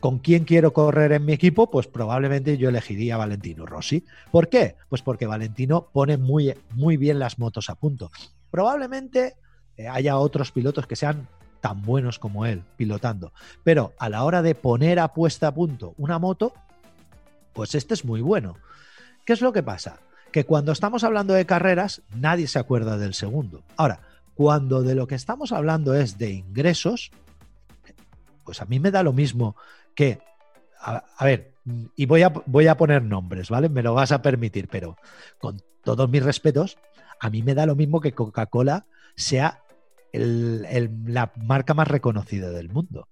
con 0.00 0.18
quién 0.18 0.44
quiero 0.44 0.72
correr 0.72 1.12
en 1.12 1.24
mi 1.24 1.32
equipo, 1.32 1.70
pues 1.70 1.88
probablemente 1.88 2.56
yo 2.58 2.68
elegiría 2.68 3.14
a 3.14 3.18
Valentino 3.18 3.66
Rossi. 3.66 4.04
¿Por 4.30 4.48
qué? 4.48 4.76
Pues 4.88 5.02
porque 5.02 5.26
Valentino 5.26 5.88
pone 5.92 6.16
muy, 6.16 6.54
muy 6.74 6.96
bien 6.96 7.18
las 7.18 7.38
motos 7.38 7.70
a 7.70 7.74
punto. 7.74 8.10
Probablemente 8.50 9.34
haya 9.90 10.16
otros 10.16 10.52
pilotos 10.52 10.86
que 10.86 10.96
sean 10.96 11.28
tan 11.60 11.82
buenos 11.82 12.18
como 12.18 12.46
él 12.46 12.62
pilotando. 12.76 13.32
Pero 13.64 13.92
a 13.98 14.08
la 14.08 14.24
hora 14.24 14.42
de 14.42 14.54
poner 14.54 14.98
a 14.98 15.08
puesta 15.08 15.48
a 15.48 15.54
punto 15.54 15.94
una 15.98 16.18
moto, 16.18 16.52
pues 17.52 17.74
este 17.74 17.94
es 17.94 18.04
muy 18.04 18.20
bueno. 18.20 18.56
¿Qué 19.24 19.32
es 19.32 19.40
lo 19.40 19.52
que 19.52 19.62
pasa? 19.62 19.98
Que 20.32 20.44
cuando 20.44 20.72
estamos 20.72 21.04
hablando 21.04 21.34
de 21.34 21.46
carreras, 21.46 22.02
nadie 22.14 22.46
se 22.46 22.58
acuerda 22.58 22.98
del 22.98 23.14
segundo. 23.14 23.62
Ahora, 23.76 24.00
cuando 24.34 24.82
de 24.82 24.94
lo 24.94 25.06
que 25.06 25.14
estamos 25.14 25.52
hablando 25.52 25.94
es 25.94 26.18
de 26.18 26.30
ingresos, 26.30 27.10
pues 28.44 28.60
a 28.60 28.66
mí 28.66 28.78
me 28.78 28.90
da 28.90 29.02
lo 29.02 29.12
mismo 29.12 29.56
que, 29.94 30.20
a, 30.80 31.04
a 31.16 31.24
ver, 31.24 31.52
y 31.96 32.06
voy 32.06 32.22
a, 32.22 32.28
voy 32.28 32.68
a 32.68 32.76
poner 32.76 33.02
nombres, 33.02 33.50
¿vale? 33.50 33.68
Me 33.68 33.82
lo 33.82 33.94
vas 33.94 34.12
a 34.12 34.22
permitir, 34.22 34.68
pero 34.68 34.96
con 35.38 35.60
todos 35.82 36.08
mis 36.08 36.22
respetos, 36.22 36.78
a 37.18 37.30
mí 37.30 37.42
me 37.42 37.54
da 37.54 37.66
lo 37.66 37.74
mismo 37.74 38.00
que 38.00 38.12
Coca-Cola 38.12 38.84
sea 39.16 39.62
la 40.16 41.32
marca 41.36 41.74
más 41.74 41.88
reconocida 41.88 42.50
del 42.50 42.68
mundo. 42.68 43.08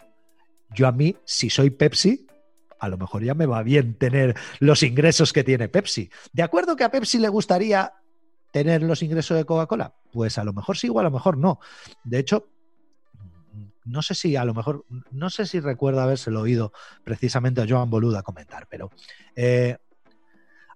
Yo 0.75 0.87
a 0.87 0.93
mí, 0.93 1.17
si 1.25 1.51
soy 1.51 1.71
Pepsi, 1.71 2.27
a 2.79 2.89
lo 2.89 2.99
mejor 2.99 3.23
ya 3.23 3.35
me 3.35 3.47
va 3.47 3.63
bien 3.63 3.95
tener 3.95 4.37
los 4.61 4.83
ingresos 4.83 5.33
que 5.33 5.45
tiene 5.45 5.69
Pepsi. 5.69 6.11
¿De 6.33 6.43
acuerdo 6.43 6.77
que 6.77 6.85
a 6.85 6.91
Pepsi 6.91 7.19
le 7.19 7.29
gustaría 7.29 7.93
tener 8.53 8.83
los 8.83 9.03
ingresos 9.03 9.37
de 9.37 9.45
Coca-Cola? 9.45 9.95
Pues 10.13 10.39
a 10.39 10.45
lo 10.45 10.53
mejor 10.53 10.77
sí 10.77 10.89
o 10.89 10.99
a 10.99 11.03
lo 11.03 11.11
mejor 11.11 11.39
no. 11.39 11.61
De 12.03 12.19
hecho, 12.19 12.49
no 13.85 14.03
sé 14.03 14.15
si 14.15 14.37
a 14.37 14.45
lo 14.45 14.55
mejor, 14.55 14.85
no 15.11 15.31
sé 15.31 15.47
si 15.47 15.61
recuerdo 15.61 16.01
habérselo 16.01 16.41
oído 16.41 16.73
precisamente 17.05 17.61
a 17.61 17.67
Joan 17.69 17.91
Boluda 17.91 18.23
comentar, 18.23 18.67
pero 18.69 18.91
eh, 19.37 19.77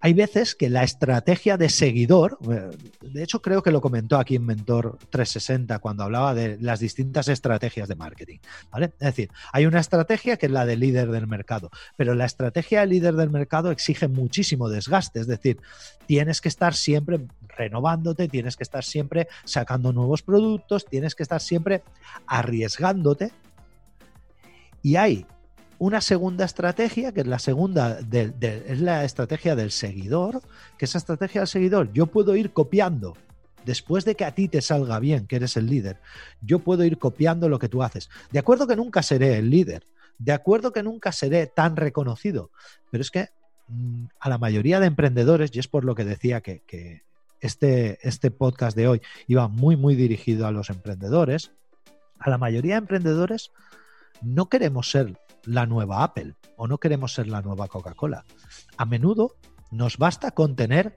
hay 0.00 0.14
veces 0.14 0.54
que 0.54 0.70
la 0.70 0.84
estrategia 0.84 1.56
de 1.56 1.68
seguidor, 1.68 2.38
eh, 2.50 2.70
de 3.00 3.22
hecho 3.22 3.42
creo 3.42 3.62
que 3.62 3.72
lo 3.72 3.80
comentó 3.80 4.16
aquí 4.16 4.36
en 4.36 4.46
Mentor 4.46 4.98
360 5.10 5.78
cuando 5.80 6.04
hablaba 6.04 6.34
de 6.34 6.56
las 6.60 6.80
distintas 6.80 7.28
estrategias 7.28 7.88
de 7.88 7.96
marketing, 7.96 8.38
¿vale? 8.70 8.86
Es 8.86 9.06
decir, 9.06 9.30
hay 9.52 9.66
una 9.66 9.80
estrategia 9.80 10.36
que 10.36 10.46
es 10.46 10.52
la 10.52 10.66
de 10.66 10.76
líder 10.76 11.10
del 11.10 11.26
mercado, 11.26 11.70
pero 11.96 12.14
la 12.14 12.26
estrategia 12.26 12.80
de 12.80 12.86
líder 12.86 13.14
del 13.14 13.30
mercado 13.30 13.70
exige 13.70 14.08
muchísimo 14.08 14.68
desgaste, 14.68 15.20
es 15.20 15.26
decir, 15.26 15.60
tienes 16.06 16.40
que 16.40 16.48
estar 16.48 16.74
siempre 16.74 17.26
renovándote, 17.56 18.28
tienes 18.28 18.56
que 18.56 18.62
estar 18.62 18.84
siempre 18.84 19.28
sacando 19.44 19.92
nuevos 19.92 20.22
productos, 20.22 20.86
tienes 20.86 21.14
que 21.14 21.24
estar 21.24 21.40
siempre 21.40 21.82
arriesgándote 22.26 23.32
y 24.82 24.96
hay 24.96 25.26
una 25.78 26.00
segunda 26.00 26.44
estrategia, 26.44 27.12
que 27.12 27.20
es 27.20 27.26
la 27.26 27.38
segunda, 27.38 28.00
es 28.10 28.80
la 28.80 29.04
estrategia 29.04 29.54
del 29.54 29.70
seguidor, 29.70 30.42
que 30.76 30.84
esa 30.84 30.98
estrategia 30.98 31.42
del 31.42 31.48
seguidor 31.48 31.92
yo 31.92 32.06
puedo 32.06 32.34
ir 32.36 32.52
copiando. 32.52 33.16
Después 33.64 34.04
de 34.04 34.14
que 34.14 34.24
a 34.24 34.34
ti 34.34 34.48
te 34.48 34.60
salga 34.62 34.98
bien, 34.98 35.26
que 35.26 35.36
eres 35.36 35.56
el 35.56 35.66
líder, 35.66 36.00
yo 36.40 36.60
puedo 36.60 36.84
ir 36.84 36.98
copiando 36.98 37.48
lo 37.48 37.58
que 37.58 37.68
tú 37.68 37.82
haces. 37.82 38.08
De 38.30 38.38
acuerdo 38.38 38.66
que 38.66 38.76
nunca 38.76 39.02
seré 39.02 39.38
el 39.38 39.50
líder, 39.50 39.84
de 40.18 40.32
acuerdo 40.32 40.72
que 40.72 40.82
nunca 40.82 41.12
seré 41.12 41.46
tan 41.46 41.76
reconocido, 41.76 42.50
pero 42.90 43.02
es 43.02 43.10
que 43.10 43.28
mm, 43.68 44.06
a 44.20 44.28
la 44.28 44.38
mayoría 44.38 44.80
de 44.80 44.86
emprendedores, 44.86 45.50
y 45.54 45.58
es 45.58 45.68
por 45.68 45.84
lo 45.84 45.94
que 45.94 46.04
decía 46.04 46.40
que, 46.40 46.62
que 46.66 47.02
este, 47.40 47.98
este 48.06 48.30
podcast 48.30 48.76
de 48.76 48.88
hoy 48.88 49.02
iba 49.26 49.48
muy, 49.48 49.76
muy 49.76 49.94
dirigido 49.94 50.46
a 50.46 50.52
los 50.52 50.70
emprendedores, 50.70 51.52
a 52.18 52.30
la 52.30 52.38
mayoría 52.38 52.74
de 52.74 52.78
emprendedores 52.78 53.52
no 54.22 54.48
queremos 54.48 54.90
ser 54.90 55.16
la 55.48 55.66
nueva 55.66 56.04
Apple 56.04 56.34
o 56.56 56.66
no 56.66 56.78
queremos 56.78 57.14
ser 57.14 57.26
la 57.28 57.42
nueva 57.42 57.68
Coca-Cola. 57.68 58.24
A 58.76 58.84
menudo 58.84 59.36
nos 59.70 59.96
basta 59.96 60.30
con 60.30 60.56
tener 60.56 60.96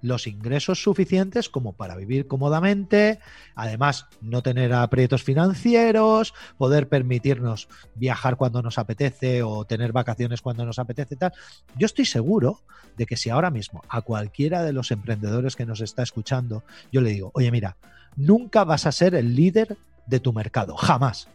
los 0.00 0.26
ingresos 0.26 0.82
suficientes 0.82 1.48
como 1.48 1.74
para 1.74 1.94
vivir 1.94 2.26
cómodamente, 2.26 3.20
además 3.54 4.06
no 4.20 4.42
tener 4.42 4.72
aprietos 4.72 5.22
financieros, 5.22 6.34
poder 6.58 6.88
permitirnos 6.88 7.68
viajar 7.94 8.36
cuando 8.36 8.62
nos 8.62 8.78
apetece 8.78 9.44
o 9.44 9.64
tener 9.64 9.92
vacaciones 9.92 10.42
cuando 10.42 10.66
nos 10.66 10.80
apetece 10.80 11.14
tal. 11.14 11.32
Yo 11.76 11.86
estoy 11.86 12.04
seguro 12.04 12.62
de 12.96 13.06
que 13.06 13.16
si 13.16 13.30
ahora 13.30 13.50
mismo 13.50 13.82
a 13.88 14.02
cualquiera 14.02 14.64
de 14.64 14.72
los 14.72 14.90
emprendedores 14.90 15.54
que 15.54 15.66
nos 15.66 15.80
está 15.80 16.02
escuchando, 16.02 16.64
yo 16.90 17.00
le 17.00 17.10
digo, 17.10 17.30
oye 17.34 17.52
mira, 17.52 17.76
nunca 18.16 18.64
vas 18.64 18.86
a 18.86 18.92
ser 18.92 19.14
el 19.14 19.36
líder 19.36 19.76
de 20.06 20.18
tu 20.18 20.32
mercado, 20.32 20.74
jamás. 20.76 21.28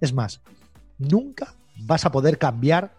Es 0.00 0.14
más, 0.14 0.40
nunca 0.96 1.54
vas 1.80 2.04
a 2.04 2.12
poder 2.12 2.38
cambiar 2.38 2.94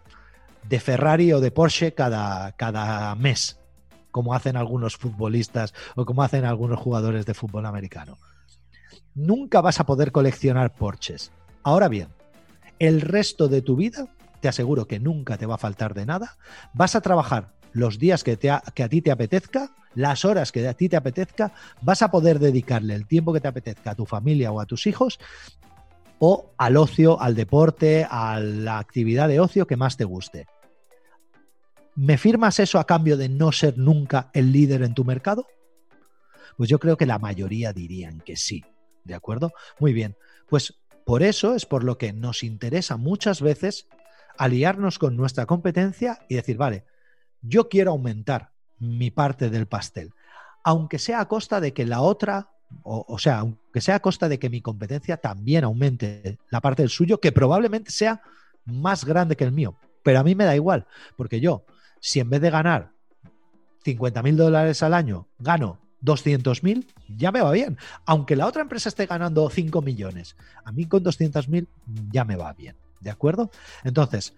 de 0.68 0.80
Ferrari 0.80 1.32
o 1.32 1.40
de 1.40 1.50
Porsche 1.50 1.94
cada, 1.94 2.52
cada 2.52 3.14
mes, 3.14 3.58
como 4.10 4.34
hacen 4.34 4.56
algunos 4.56 4.96
futbolistas 4.96 5.74
o 5.96 6.04
como 6.04 6.22
hacen 6.22 6.44
algunos 6.44 6.78
jugadores 6.78 7.26
de 7.26 7.34
fútbol 7.34 7.66
americano. 7.66 8.18
Nunca 9.14 9.60
vas 9.60 9.80
a 9.80 9.86
poder 9.86 10.12
coleccionar 10.12 10.72
Porsches. 10.74 11.32
Ahora 11.62 11.88
bien, 11.88 12.08
el 12.78 13.00
resto 13.00 13.48
de 13.48 13.62
tu 13.62 13.76
vida, 13.76 14.08
te 14.40 14.48
aseguro 14.48 14.86
que 14.86 15.00
nunca 15.00 15.36
te 15.36 15.46
va 15.46 15.56
a 15.56 15.58
faltar 15.58 15.94
de 15.94 16.06
nada. 16.06 16.36
Vas 16.72 16.96
a 16.96 17.00
trabajar 17.00 17.48
los 17.72 17.98
días 17.98 18.24
que, 18.24 18.36
te 18.36 18.50
que 18.74 18.82
a 18.82 18.88
ti 18.88 19.02
te 19.02 19.10
apetezca, 19.10 19.70
las 19.94 20.24
horas 20.24 20.52
que 20.52 20.66
a 20.66 20.74
ti 20.74 20.88
te 20.88 20.96
apetezca, 20.96 21.52
vas 21.82 22.02
a 22.02 22.10
poder 22.10 22.38
dedicarle 22.38 22.94
el 22.94 23.06
tiempo 23.06 23.32
que 23.32 23.40
te 23.40 23.48
apetezca 23.48 23.92
a 23.92 23.94
tu 23.94 24.06
familia 24.06 24.52
o 24.52 24.60
a 24.60 24.66
tus 24.66 24.86
hijos 24.86 25.18
o 26.20 26.52
al 26.58 26.76
ocio, 26.76 27.20
al 27.20 27.34
deporte, 27.34 28.06
a 28.08 28.38
la 28.38 28.78
actividad 28.78 29.26
de 29.26 29.40
ocio 29.40 29.66
que 29.66 29.76
más 29.76 29.96
te 29.96 30.04
guste. 30.04 30.46
¿Me 31.96 32.18
firmas 32.18 32.60
eso 32.60 32.78
a 32.78 32.86
cambio 32.86 33.16
de 33.16 33.28
no 33.28 33.50
ser 33.52 33.76
nunca 33.78 34.30
el 34.34 34.52
líder 34.52 34.82
en 34.82 34.94
tu 34.94 35.04
mercado? 35.04 35.46
Pues 36.56 36.68
yo 36.68 36.78
creo 36.78 36.96
que 36.96 37.06
la 37.06 37.18
mayoría 37.18 37.72
dirían 37.72 38.20
que 38.20 38.36
sí. 38.36 38.62
¿De 39.02 39.14
acuerdo? 39.14 39.52
Muy 39.78 39.94
bien. 39.94 40.14
Pues 40.46 40.74
por 41.06 41.22
eso 41.22 41.54
es 41.54 41.64
por 41.64 41.84
lo 41.84 41.96
que 41.96 42.12
nos 42.12 42.44
interesa 42.44 42.98
muchas 42.98 43.40
veces 43.40 43.88
aliarnos 44.36 44.98
con 44.98 45.16
nuestra 45.16 45.46
competencia 45.46 46.20
y 46.28 46.34
decir, 46.34 46.58
vale, 46.58 46.84
yo 47.40 47.70
quiero 47.70 47.92
aumentar 47.92 48.50
mi 48.78 49.10
parte 49.10 49.48
del 49.48 49.66
pastel, 49.66 50.12
aunque 50.62 50.98
sea 50.98 51.20
a 51.20 51.28
costa 51.28 51.60
de 51.60 51.72
que 51.72 51.86
la 51.86 52.02
otra, 52.02 52.50
o, 52.82 53.18
sea, 53.18 53.40
aunque 53.40 53.80
sea 53.80 53.96
a 53.96 54.00
costa 54.00 54.28
de 54.28 54.38
que 54.38 54.50
mi 54.50 54.60
competencia 54.60 55.16
también 55.16 55.64
aumente 55.64 56.38
la 56.50 56.60
parte 56.60 56.82
del 56.82 56.90
suyo, 56.90 57.20
que 57.20 57.32
probablemente 57.32 57.90
sea 57.90 58.22
más 58.64 59.04
grande 59.04 59.36
que 59.36 59.44
el 59.44 59.52
mío. 59.52 59.76
Pero 60.02 60.20
a 60.20 60.24
mí 60.24 60.34
me 60.34 60.44
da 60.44 60.56
igual, 60.56 60.86
porque 61.16 61.40
yo, 61.40 61.64
si 62.00 62.20
en 62.20 62.30
vez 62.30 62.40
de 62.40 62.50
ganar 62.50 62.92
50 63.84 64.22
mil 64.22 64.36
dólares 64.36 64.82
al 64.82 64.94
año, 64.94 65.28
gano 65.38 65.78
200.000, 66.02 66.86
ya 67.08 67.32
me 67.32 67.42
va 67.42 67.52
bien. 67.52 67.78
Aunque 68.06 68.36
la 68.36 68.46
otra 68.46 68.62
empresa 68.62 68.88
esté 68.88 69.06
ganando 69.06 69.48
5 69.48 69.82
millones, 69.82 70.36
a 70.64 70.72
mí 70.72 70.86
con 70.86 71.04
200.000 71.04 71.66
ya 72.10 72.24
me 72.24 72.36
va 72.36 72.52
bien. 72.52 72.76
¿De 73.00 73.10
acuerdo? 73.10 73.50
Entonces, 73.84 74.34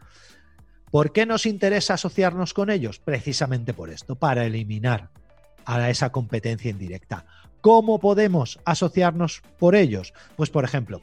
¿por 0.91 1.13
qué 1.13 1.27
nos 1.27 1.47
interesa 1.47 1.95
asociarnos 1.95 2.55
con 2.55 2.71
ellos? 2.71 2.99
Precisamente 2.99 3.75
por 3.75 3.91
esto, 3.91 4.17
para 4.17 4.45
eliminar 4.45 5.11
a 5.65 5.91
esa 5.91 6.11
competencia 6.11 6.71
indirecta. 6.71 7.25
¿Cómo 7.63 8.01
podemos 8.01 8.59
asociarnos 8.65 9.43
por 9.59 9.75
ellos? 9.75 10.13
Pues, 10.37 10.51
por 10.51 10.65
ejemplo, 10.65 11.01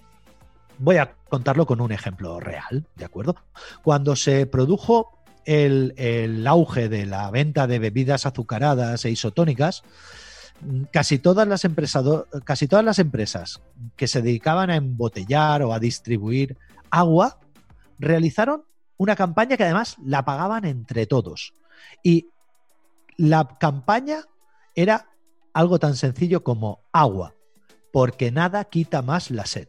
voy 0.77 0.97
a 0.97 1.15
contarlo 1.29 1.65
con 1.65 1.81
un 1.81 1.91
ejemplo 1.91 2.39
real, 2.39 2.85
¿de 2.95 3.05
acuerdo? 3.05 3.35
Cuando 3.81 4.15
se 4.15 4.45
produjo 4.45 5.09
el, 5.45 5.93
el 5.97 6.45
auge 6.45 6.89
de 6.89 7.05
la 7.05 7.31
venta 7.31 7.65
de 7.65 7.79
bebidas 7.79 8.25
azucaradas 8.25 9.05
e 9.05 9.09
isotónicas, 9.09 9.83
casi 10.91 11.17
todas 11.17 11.47
las 11.47 11.65
casi 12.43 12.67
todas 12.67 12.85
las 12.85 12.99
empresas 12.99 13.61
que 13.95 14.07
se 14.07 14.21
dedicaban 14.21 14.69
a 14.69 14.75
embotellar 14.75 15.63
o 15.63 15.73
a 15.73 15.79
distribuir 15.79 16.57
agua 16.89 17.39
realizaron 17.97 18.63
una 18.97 19.15
campaña 19.15 19.55
que 19.55 19.63
además 19.63 19.95
la 20.03 20.25
pagaban 20.25 20.65
entre 20.65 21.05
todos. 21.05 21.53
Y 22.03 22.27
la 23.15 23.47
campaña 23.59 24.25
era 24.75 25.07
algo 25.53 25.79
tan 25.79 25.95
sencillo 25.95 26.43
como 26.43 26.81
agua, 26.91 27.33
porque 27.91 28.31
nada 28.31 28.65
quita 28.65 29.01
más 29.01 29.31
la 29.31 29.45
sed. 29.45 29.67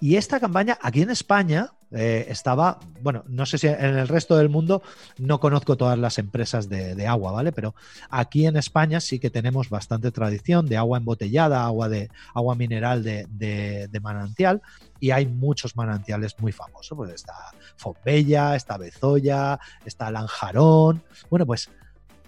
Y 0.00 0.16
esta 0.16 0.40
campaña 0.40 0.78
aquí 0.82 1.02
en 1.02 1.10
España 1.10 1.72
eh, 1.94 2.26
estaba, 2.28 2.80
bueno, 3.02 3.22
no 3.28 3.44
sé 3.44 3.58
si 3.58 3.66
en 3.66 3.98
el 3.98 4.08
resto 4.08 4.36
del 4.36 4.48
mundo 4.48 4.82
no 5.18 5.40
conozco 5.40 5.76
todas 5.76 5.98
las 5.98 6.18
empresas 6.18 6.68
de, 6.68 7.06
agua, 7.06 7.32
¿vale? 7.32 7.52
Pero 7.52 7.74
aquí 8.08 8.46
en 8.46 8.56
España 8.56 9.00
sí 9.00 9.18
que 9.18 9.28
tenemos 9.28 9.68
bastante 9.68 10.10
tradición 10.10 10.66
de 10.66 10.78
agua 10.78 10.98
embotellada, 10.98 11.64
agua 11.64 11.90
de 11.90 12.10
agua 12.34 12.54
mineral 12.54 13.02
de, 13.02 14.00
manantial, 14.02 14.62
y 15.00 15.10
hay 15.10 15.26
muchos 15.26 15.76
manantiales 15.76 16.34
muy 16.38 16.52
famosos. 16.52 16.96
Pues 16.96 17.12
está 17.12 17.34
Fonbella, 17.76 18.56
está 18.56 18.78
Bezoya, 18.78 19.60
está 19.84 20.10
Lanjarón. 20.10 21.02
Bueno, 21.28 21.44
pues 21.44 21.68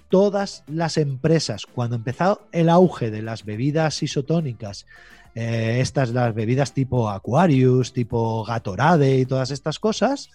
todas 0.09 0.64
las 0.67 0.97
empresas, 0.97 1.67
cuando 1.67 1.97
empezó 1.97 2.47
el 2.53 2.69
auge 2.69 3.11
de 3.11 3.23
las 3.23 3.45
bebidas 3.45 4.03
isotónicas 4.03 4.87
eh, 5.35 5.79
estas 5.81 6.11
las 6.11 6.33
bebidas 6.33 6.73
tipo 6.73 7.11
Aquarius, 7.11 7.93
tipo 7.93 8.45
Gatorade 8.45 9.19
y 9.19 9.27
todas 9.27 9.51
estas 9.51 9.79
cosas, 9.81 10.31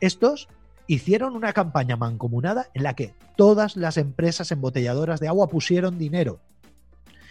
estos 0.00 0.48
hicieron 0.86 1.34
una 1.34 1.52
campaña 1.52 1.96
mancomunada 1.96 2.68
en 2.74 2.84
la 2.84 2.94
que 2.94 3.14
todas 3.36 3.76
las 3.76 3.96
empresas 3.96 4.52
embotelladoras 4.52 5.20
de 5.20 5.28
agua 5.28 5.48
pusieron 5.48 5.98
dinero. 5.98 6.40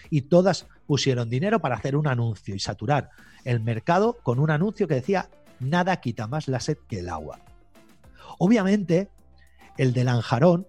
Y 0.10 0.22
todas 0.22 0.68
pusieron 0.88 1.30
dinero 1.30 1.60
para 1.60 1.76
hacer 1.76 1.96
un 1.96 2.08
anuncio 2.08 2.56
y 2.56 2.60
saturar 2.60 3.12
el 3.46 3.60
mercado 3.60 4.18
con 4.24 4.40
un 4.40 4.50
anuncio 4.50 4.88
que 4.88 4.96
decía 4.96 5.30
nada 5.60 6.02
quita 6.02 6.28
más 6.28 6.48
la 6.48 6.60
sed 6.60 6.78
que 6.88 7.00
el 7.00 7.10
agua. 7.10 7.40
Obviamente, 8.40 9.10
el 9.78 9.94
de 9.94 10.04
Lanjarón 10.04 10.68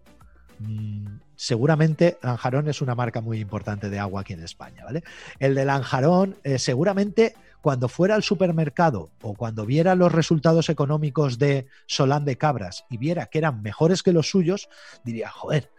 seguramente 1.36 2.18
Lanjarón 2.22 2.68
es 2.68 2.82
una 2.82 2.94
marca 2.94 3.20
muy 3.20 3.40
importante 3.40 3.88
de 3.88 3.98
agua 3.98 4.20
aquí 4.20 4.34
en 4.34 4.42
España, 4.42 4.84
¿vale? 4.84 5.02
El 5.38 5.54
de 5.54 5.64
Lanjarón, 5.64 6.36
eh, 6.44 6.58
seguramente 6.58 7.34
cuando 7.60 7.88
fuera 7.88 8.14
al 8.14 8.22
supermercado 8.22 9.10
o 9.22 9.34
cuando 9.34 9.66
viera 9.66 9.94
los 9.94 10.12
resultados 10.12 10.68
económicos 10.68 11.38
de 11.38 11.66
Solán 11.86 12.24
de 12.24 12.36
Cabras 12.36 12.84
y 12.90 12.96
viera 12.96 13.26
que 13.26 13.38
eran 13.38 13.62
mejores 13.62 14.02
que 14.02 14.12
los 14.12 14.30
suyos, 14.30 14.68
diría, 15.04 15.30
joder, 15.30 15.70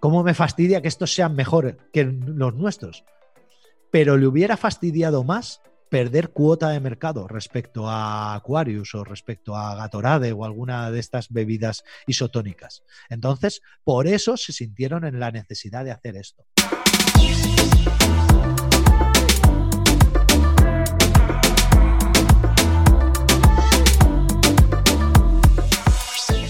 ¿cómo 0.00 0.22
me 0.22 0.34
fastidia 0.34 0.80
que 0.82 0.88
estos 0.88 1.14
sean 1.14 1.34
mejores 1.34 1.76
que 1.92 2.04
los 2.04 2.54
nuestros? 2.54 3.04
Pero 3.90 4.16
le 4.16 4.26
hubiera 4.26 4.56
fastidiado 4.56 5.24
más 5.24 5.60
perder 5.94 6.30
cuota 6.30 6.70
de 6.70 6.80
mercado 6.80 7.28
respecto 7.28 7.88
a 7.88 8.34
Aquarius 8.34 8.96
o 8.96 9.04
respecto 9.04 9.54
a 9.54 9.76
Gatorade 9.76 10.32
o 10.32 10.44
alguna 10.44 10.90
de 10.90 10.98
estas 10.98 11.28
bebidas 11.28 11.84
isotónicas. 12.08 12.82
Entonces, 13.08 13.62
por 13.84 14.08
eso 14.08 14.36
se 14.36 14.52
sintieron 14.52 15.04
en 15.04 15.20
la 15.20 15.30
necesidad 15.30 15.84
de 15.84 15.92
hacer 15.92 16.16
esto. 16.16 16.42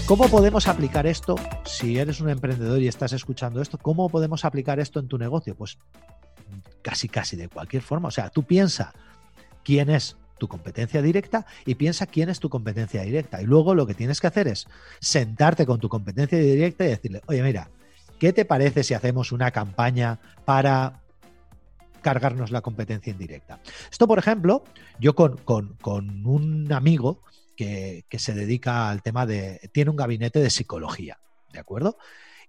¿Cómo 0.07 0.27
podemos 0.27 0.67
aplicar 0.67 1.05
esto? 1.05 1.35
Si 1.65 1.99
eres 1.99 2.19
un 2.19 2.31
emprendedor 2.31 2.81
y 2.81 2.87
estás 2.87 3.13
escuchando 3.13 3.61
esto, 3.61 3.77
¿cómo 3.77 4.09
podemos 4.09 4.43
aplicar 4.43 4.79
esto 4.79 4.99
en 4.99 5.07
tu 5.07 5.19
negocio? 5.19 5.53
Pues 5.53 5.77
casi, 6.81 7.07
casi 7.07 7.35
de 7.35 7.47
cualquier 7.47 7.83
forma. 7.83 8.07
O 8.07 8.11
sea, 8.11 8.31
tú 8.31 8.41
piensa 8.41 8.91
quién 9.65 9.89
es 9.89 10.15
tu 10.37 10.47
competencia 10.47 11.01
directa 11.01 11.45
y 11.65 11.75
piensa 11.75 12.05
quién 12.05 12.29
es 12.29 12.39
tu 12.39 12.49
competencia 12.49 13.01
directa. 13.01 13.41
Y 13.41 13.45
luego 13.45 13.73
lo 13.75 13.85
que 13.85 13.93
tienes 13.93 14.21
que 14.21 14.27
hacer 14.27 14.47
es 14.47 14.67
sentarte 15.01 15.65
con 15.65 15.79
tu 15.79 15.89
competencia 15.89 16.37
directa 16.37 16.85
y 16.85 16.89
decirle, 16.89 17.21
oye, 17.27 17.43
mira, 17.43 17.69
¿qué 18.19 18.31
te 18.31 18.45
parece 18.45 18.83
si 18.83 18.93
hacemos 18.93 19.31
una 19.31 19.51
campaña 19.51 20.19
para 20.45 21.01
cargarnos 22.01 22.51
la 22.51 22.61
competencia 22.61 23.11
indirecta? 23.11 23.59
Esto, 23.91 24.07
por 24.07 24.19
ejemplo, 24.19 24.63
yo 24.99 25.15
con, 25.15 25.41
un 26.25 26.71
amigo 26.71 27.21
que, 27.57 28.05
que, 28.07 28.19
se 28.19 28.33
dedica 28.33 28.89
al 28.89 29.01
tema 29.01 29.25
de, 29.25 29.69
tiene 29.73 29.89
un 29.89 29.97
gabinete 29.97 30.39
de 30.39 30.49
psicología, 30.49 31.17
¿de 31.51 31.59
acuerdo? 31.59 31.97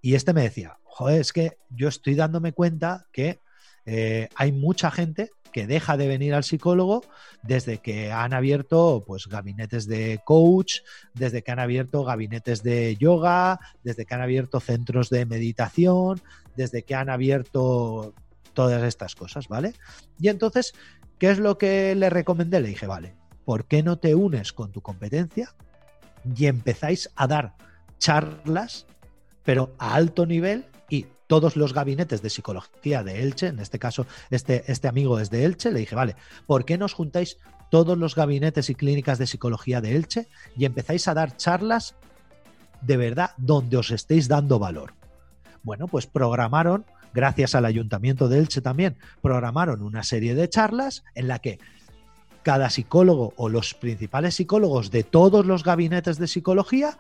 Y 0.03 0.15
este 0.15 0.33
me 0.33 0.43
decía, 0.43 0.77
joder, 0.85 1.21
es 1.21 1.33
que 1.33 1.59
yo 1.71 1.89
estoy 1.89 2.15
dándome 2.15 2.53
cuenta 2.53 3.07
que 3.13 3.41
eh, 3.87 4.29
hay 4.35 4.53
mucha 4.53 4.91
gente 4.91 5.31
que 5.57 5.67
deja 5.67 5.97
de 5.97 6.07
venir 6.07 6.35
al 6.35 6.45
psicólogo 6.45 7.03
desde 7.43 7.79
que 7.79 8.13
han 8.13 8.35
abierto 8.35 9.03
pues 9.07 9.27
gabinetes 9.27 9.87
de 9.87 10.21
coach, 10.23 10.81
desde 11.15 11.41
que 11.41 11.51
han 11.51 11.61
abierto 11.61 12.05
gabinetes 12.05 12.63
de 12.63 12.95
yoga, 12.97 13.59
desde 13.83 14.05
que 14.05 14.15
han 14.15 14.21
abierto 14.21 14.61
centros 14.61 15.09
de 15.09 15.25
meditación, 15.25 16.21
desde 16.57 16.83
que 16.83 16.95
han 16.95 17.09
abierto 17.09 18.13
todas 18.53 18.83
estas 18.83 19.15
cosas, 19.15 19.49
¿vale? 19.49 19.73
Y 20.21 20.29
entonces, 20.29 20.75
¿qué 21.19 21.31
es 21.31 21.39
lo 21.39 21.57
que 21.57 21.95
le 21.95 22.11
recomendé? 22.11 22.61
Le 22.61 22.69
dije, 22.69 22.87
vale, 22.87 23.17
¿por 23.47 23.65
qué 23.65 23.83
no 23.83 23.97
te 23.97 24.15
unes 24.15 24.53
con 24.53 24.73
tu 24.73 24.83
competencia 24.83 25.55
y 26.37 26.49
empezáis 26.49 27.09
a 27.17 27.27
dar 27.29 27.55
charlas, 27.97 28.85
pero 29.43 29.75
a 29.79 29.95
alto 29.95 30.27
nivel 30.27 30.67
todos 31.27 31.57
los 31.57 31.73
gabinetes 31.73 32.23
de 32.23 32.31
psicología 32.31 33.03
de 33.03 33.23
Elche, 33.23 33.49
en 33.49 33.59
este 33.59 33.79
caso 33.79 34.07
este, 34.31 34.65
este 34.71 34.89
amigo 34.89 35.19
es 35.19 35.31
de 35.31 35.45
Elche, 35.45 35.71
le 35.71 35.81
dije, 35.81 35.95
vale, 35.95 36.17
¿por 36.47 36.65
qué 36.65 36.79
nos 36.79 36.93
juntáis 36.93 37.39
todos 37.71 37.99
los 37.99 38.15
gabinetes 38.15 38.71
y 38.71 38.75
clínicas 38.75 39.19
de 39.19 39.27
psicología 39.27 39.81
de 39.81 39.97
Elche 39.97 40.29
y 40.57 40.65
empezáis 40.65 41.09
a 41.09 41.15
dar 41.15 41.37
charlas 41.37 41.95
de 42.81 42.97
verdad 42.97 43.31
donde 43.37 43.77
os 43.77 43.91
estéis 43.91 44.29
dando 44.29 44.59
valor? 44.59 44.95
Bueno, 45.63 45.89
pues 45.89 46.07
programaron, 46.07 46.85
gracias 47.13 47.55
al 47.55 47.65
ayuntamiento 47.65 48.29
de 48.29 48.39
Elche 48.39 48.61
también, 48.61 48.97
programaron 49.21 49.83
una 49.83 50.05
serie 50.05 50.35
de 50.35 50.49
charlas 50.49 51.03
en 51.15 51.29
la 51.29 51.41
que 51.41 51.59
cada 52.47 52.71
psicólogo 52.71 53.35
o 53.37 53.49
los 53.49 53.75
principales 53.75 54.37
psicólogos 54.37 54.93
de 54.93 55.03
todos 55.03 55.45
los 55.47 55.65
gabinetes 55.65 56.19
de 56.19 56.29
psicología 56.29 56.97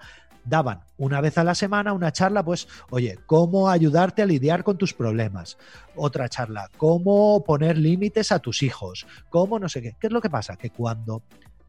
daban 0.47 0.81
una 0.97 1.21
vez 1.21 1.37
a 1.39 1.45
la 1.45 1.55
semana 1.55 1.93
una 1.93 2.13
charla, 2.13 2.45
pues, 2.45 2.69
oye, 2.91 3.19
cómo 3.27 3.69
ayudarte 3.69 4.23
a 4.23 4.27
lidiar 4.27 4.65
con 4.65 4.79
tus 4.79 4.95
problemas. 4.95 5.59
Otra 5.95 6.29
charla, 6.29 6.71
cómo 6.77 7.43
poner 7.45 7.77
límites 7.77 8.33
a 8.33 8.39
tus 8.39 8.63
hijos, 8.63 9.07
cómo 9.29 9.59
no 9.59 9.69
sé 9.69 9.83
qué. 9.83 9.97
¿Qué 10.01 10.07
es 10.07 10.13
lo 10.13 10.21
que 10.21 10.31
pasa? 10.31 10.57
Que 10.57 10.71
cuando 10.71 11.23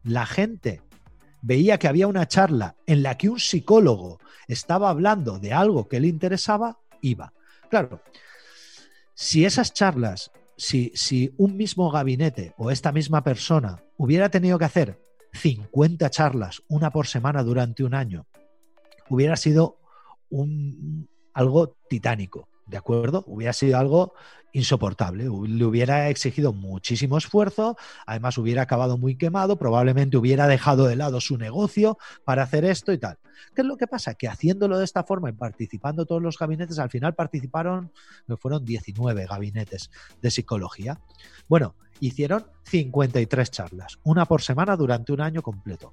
la 0.04 0.24
gente 0.24 0.80
veía 1.42 1.78
que 1.78 1.88
había 1.88 2.06
una 2.06 2.26
charla 2.26 2.76
en 2.86 3.02
la 3.02 3.16
que 3.16 3.28
un 3.28 3.38
psicólogo 3.38 4.20
estaba 4.46 4.90
hablando 4.90 5.38
de 5.38 5.52
algo 5.52 5.88
que 5.88 6.00
le 6.00 6.08
interesaba, 6.08 6.78
iba. 7.00 7.32
Claro, 7.68 8.00
si 9.14 9.44
esas 9.44 9.74
charlas, 9.74 10.30
si, 10.56 10.92
si 10.94 11.34
un 11.36 11.56
mismo 11.56 11.90
gabinete 11.90 12.54
o 12.56 12.70
esta 12.70 12.92
misma 12.92 13.22
persona 13.22 13.82
hubiera 13.96 14.30
tenido 14.30 14.58
que 14.58 14.64
hacer 14.64 15.00
50 15.32 16.08
charlas, 16.10 16.62
una 16.68 16.90
por 16.90 17.06
semana 17.06 17.42
durante 17.42 17.84
un 17.84 17.94
año, 17.94 18.26
hubiera 19.10 19.36
sido 19.36 19.78
un, 20.30 21.08
algo 21.34 21.76
titánico, 21.88 22.48
¿de 22.66 22.76
acuerdo? 22.76 23.24
Hubiera 23.26 23.52
sido 23.52 23.78
algo 23.78 24.14
insoportable, 24.52 25.24
le 25.24 25.64
hubiera 25.64 26.08
exigido 26.08 26.52
muchísimo 26.52 27.18
esfuerzo, 27.18 27.76
además 28.06 28.38
hubiera 28.38 28.62
acabado 28.62 28.98
muy 28.98 29.16
quemado, 29.16 29.58
probablemente 29.58 30.16
hubiera 30.16 30.46
dejado 30.46 30.86
de 30.86 30.96
lado 30.96 31.20
su 31.20 31.36
negocio 31.36 31.98
para 32.24 32.42
hacer 32.42 32.64
esto 32.64 32.92
y 32.92 32.98
tal. 32.98 33.18
¿Qué 33.54 33.62
es 33.62 33.66
lo 33.66 33.76
que 33.76 33.86
pasa? 33.86 34.14
Que 34.14 34.28
haciéndolo 34.28 34.78
de 34.78 34.84
esta 34.84 35.04
forma 35.04 35.30
y 35.30 35.32
participando 35.32 36.06
todos 36.06 36.22
los 36.22 36.38
gabinetes, 36.38 36.78
al 36.78 36.90
final 36.90 37.14
participaron, 37.14 37.92
fueron 38.38 38.64
19 38.64 39.26
gabinetes 39.26 39.90
de 40.20 40.30
psicología. 40.30 41.00
Bueno, 41.48 41.74
hicieron 42.00 42.46
53 42.64 43.50
charlas, 43.50 43.98
una 44.02 44.26
por 44.26 44.42
semana 44.42 44.76
durante 44.76 45.12
un 45.12 45.20
año 45.20 45.42
completo. 45.42 45.92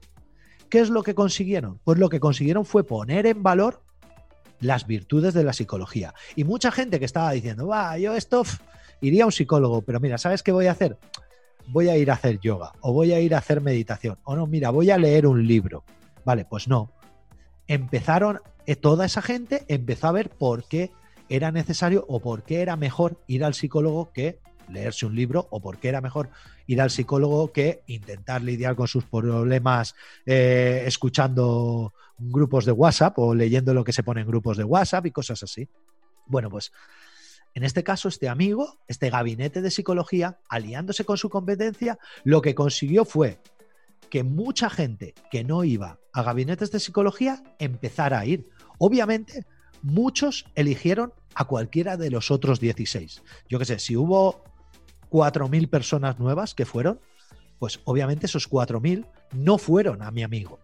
¿Qué 0.70 0.80
es 0.80 0.90
lo 0.90 1.04
que 1.04 1.16
consiguieron? 1.16 1.80
Pues 1.84 2.00
lo 2.00 2.10
que 2.10 2.20
consiguieron 2.20 2.66
fue 2.66 2.84
poner 2.84 3.26
en 3.26 3.44
valor 3.44 3.82
las 4.60 4.88
virtudes 4.88 5.34
de 5.34 5.44
la 5.44 5.54
psicología. 5.54 6.14
Y 6.36 6.44
mucha 6.44 6.72
gente 6.72 7.00
que 7.00 7.06
estaba 7.06 7.32
diciendo, 7.32 7.68
va, 7.68 7.98
yo 7.98 8.16
esto 8.16 8.44
iría 9.02 9.24
a 9.24 9.28
un 9.28 9.32
psicólogo, 9.32 9.82
pero 9.82 10.00
mira, 10.00 10.18
¿sabes 10.18 10.44
qué 10.44 10.52
voy 10.52 10.68
a 10.68 10.72
hacer? 10.72 10.98
Voy 11.68 11.90
a 11.90 11.98
ir 11.98 12.12
a 12.12 12.16
hacer 12.16 12.40
yoga 12.40 12.74
o 12.82 12.94
voy 12.94 13.12
a 13.14 13.20
ir 13.20 13.36
a 13.36 13.40
hacer 13.40 13.62
meditación 13.62 14.18
o 14.24 14.36
no, 14.36 14.48
mira, 14.48 14.70
voy 14.70 14.92
a 14.92 14.98
leer 14.98 15.28
un 15.28 15.46
libro. 15.48 15.84
Vale, 16.24 16.46
pues 16.46 16.68
no. 16.68 16.92
Empezaron, 17.68 18.40
eh, 18.66 18.76
toda 18.76 19.06
esa 19.06 19.22
gente 19.22 19.66
empezó 19.68 20.08
a 20.08 20.12
ver 20.12 20.30
por 20.30 20.68
qué 20.68 20.92
era 21.30 21.52
necesario 21.52 22.06
o 22.08 22.20
por 22.20 22.44
qué 22.44 22.62
era 22.62 22.76
mejor 22.76 23.20
ir 23.28 23.44
al 23.44 23.54
psicólogo 23.54 24.12
que 24.12 24.40
leerse 24.70 25.06
un 25.06 25.16
libro 25.16 25.48
o 25.52 25.62
por 25.62 25.78
qué 25.78 25.90
era 25.90 26.02
mejor 26.02 26.30
ir 26.68 26.82
al 26.82 26.90
psicólogo 26.90 27.52
que 27.52 27.84
intentar 27.88 28.42
lidiar 28.42 28.76
con 28.76 28.88
sus 28.88 29.04
problemas 29.06 29.96
eh, 30.26 30.84
escuchando 30.86 31.94
grupos 32.18 32.66
de 32.66 32.72
WhatsApp 32.72 33.18
o 33.20 33.36
leyendo 33.36 33.74
lo 33.74 33.84
que 33.84 33.94
se 33.94 34.04
pone 34.04 34.22
en 34.22 34.28
grupos 34.28 34.58
de 34.58 34.64
WhatsApp 34.64 35.06
y 35.06 35.12
cosas 35.12 35.44
así. 35.44 35.68
Bueno, 36.28 36.50
pues 36.50 36.72
en 37.54 37.64
este 37.64 37.84
caso, 37.84 38.10
este 38.10 38.28
amigo, 38.28 38.80
este 38.88 39.10
gabinete 39.10 39.62
de 39.62 39.72
psicología, 39.72 40.40
aliándose 40.50 41.06
con 41.06 41.18
su 41.18 41.30
competencia, 41.30 41.98
lo 42.26 42.42
que 42.42 42.54
consiguió 42.54 43.06
fue 43.06 43.40
que 44.10 44.24
mucha 44.24 44.70
gente 44.70 45.14
que 45.32 45.46
no 45.46 45.64
iba 45.64 46.00
a 46.14 46.24
gabinetes 46.24 46.72
de 46.72 46.82
psicología 46.82 47.44
empezara 47.60 48.20
a 48.20 48.26
ir. 48.26 48.50
Obviamente, 48.78 49.46
muchos 49.82 50.46
eligieron 50.56 51.14
a 51.34 51.46
cualquiera 51.46 51.96
de 51.96 52.12
los 52.12 52.30
otros 52.30 52.60
16. 52.60 53.24
Yo 53.48 53.60
qué 53.60 53.66
sé, 53.66 53.80
si 53.80 53.96
hubo 53.96 54.44
4.000 55.16 55.70
personas 55.70 56.20
nuevas 56.20 56.54
que 56.54 56.66
fueron, 56.66 57.00
pues 57.58 57.80
obviamente 57.86 58.26
esos 58.26 58.50
4.000 58.50 59.06
no 59.32 59.58
fueron 59.58 60.02
a 60.02 60.12
mi 60.12 60.24
amigo. 60.24 60.60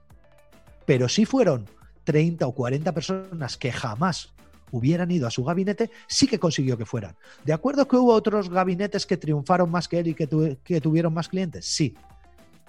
Pero 0.86 1.08
sí 1.08 1.24
fueron 1.24 1.70
30 2.04 2.46
o 2.46 2.52
40 2.54 2.94
personas 2.94 3.56
que 3.56 3.72
jamás 3.72 4.34
hubieran 4.72 5.10
ido 5.10 5.26
a 5.26 5.32
su 5.32 5.46
gabinete, 5.46 5.90
sí 6.08 6.28
que 6.28 6.38
consiguió 6.38 6.78
que 6.78 6.86
fueran. 6.86 7.16
¿De 7.46 7.54
acuerdo 7.54 7.88
que 7.88 7.96
hubo 7.96 8.14
otros 8.14 8.50
gabinetes 8.50 9.06
que 9.06 9.16
triunfaron 9.16 9.72
más 9.72 9.88
que 9.88 10.00
él 10.00 10.08
y 10.08 10.14
que, 10.16 10.58
que 10.62 10.82
tuvieron 10.82 11.14
más 11.14 11.30
clientes? 11.30 11.66
Sí. 11.66 11.96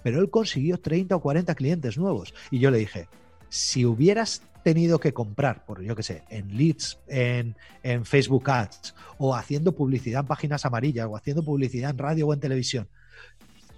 Pero 0.04 0.20
él 0.20 0.30
consiguió 0.30 0.78
30 0.78 1.16
o 1.16 1.20
40 1.20 1.52
clientes 1.56 1.98
nuevos. 1.98 2.32
Y 2.52 2.60
yo 2.60 2.70
le 2.70 2.78
dije, 2.78 3.08
si 3.52 3.84
hubieras 3.84 4.40
tenido 4.64 4.98
que 4.98 5.12
comprar, 5.12 5.66
por 5.66 5.82
yo 5.82 5.94
que 5.94 6.02
sé, 6.02 6.22
en 6.30 6.56
leads, 6.56 6.98
en, 7.06 7.54
en 7.82 8.06
Facebook 8.06 8.50
Ads, 8.50 8.94
o 9.18 9.34
haciendo 9.36 9.72
publicidad 9.72 10.22
en 10.22 10.26
páginas 10.26 10.64
amarillas, 10.64 11.06
o 11.06 11.16
haciendo 11.16 11.44
publicidad 11.44 11.90
en 11.90 11.98
radio 11.98 12.26
o 12.26 12.32
en 12.32 12.40
televisión, 12.40 12.88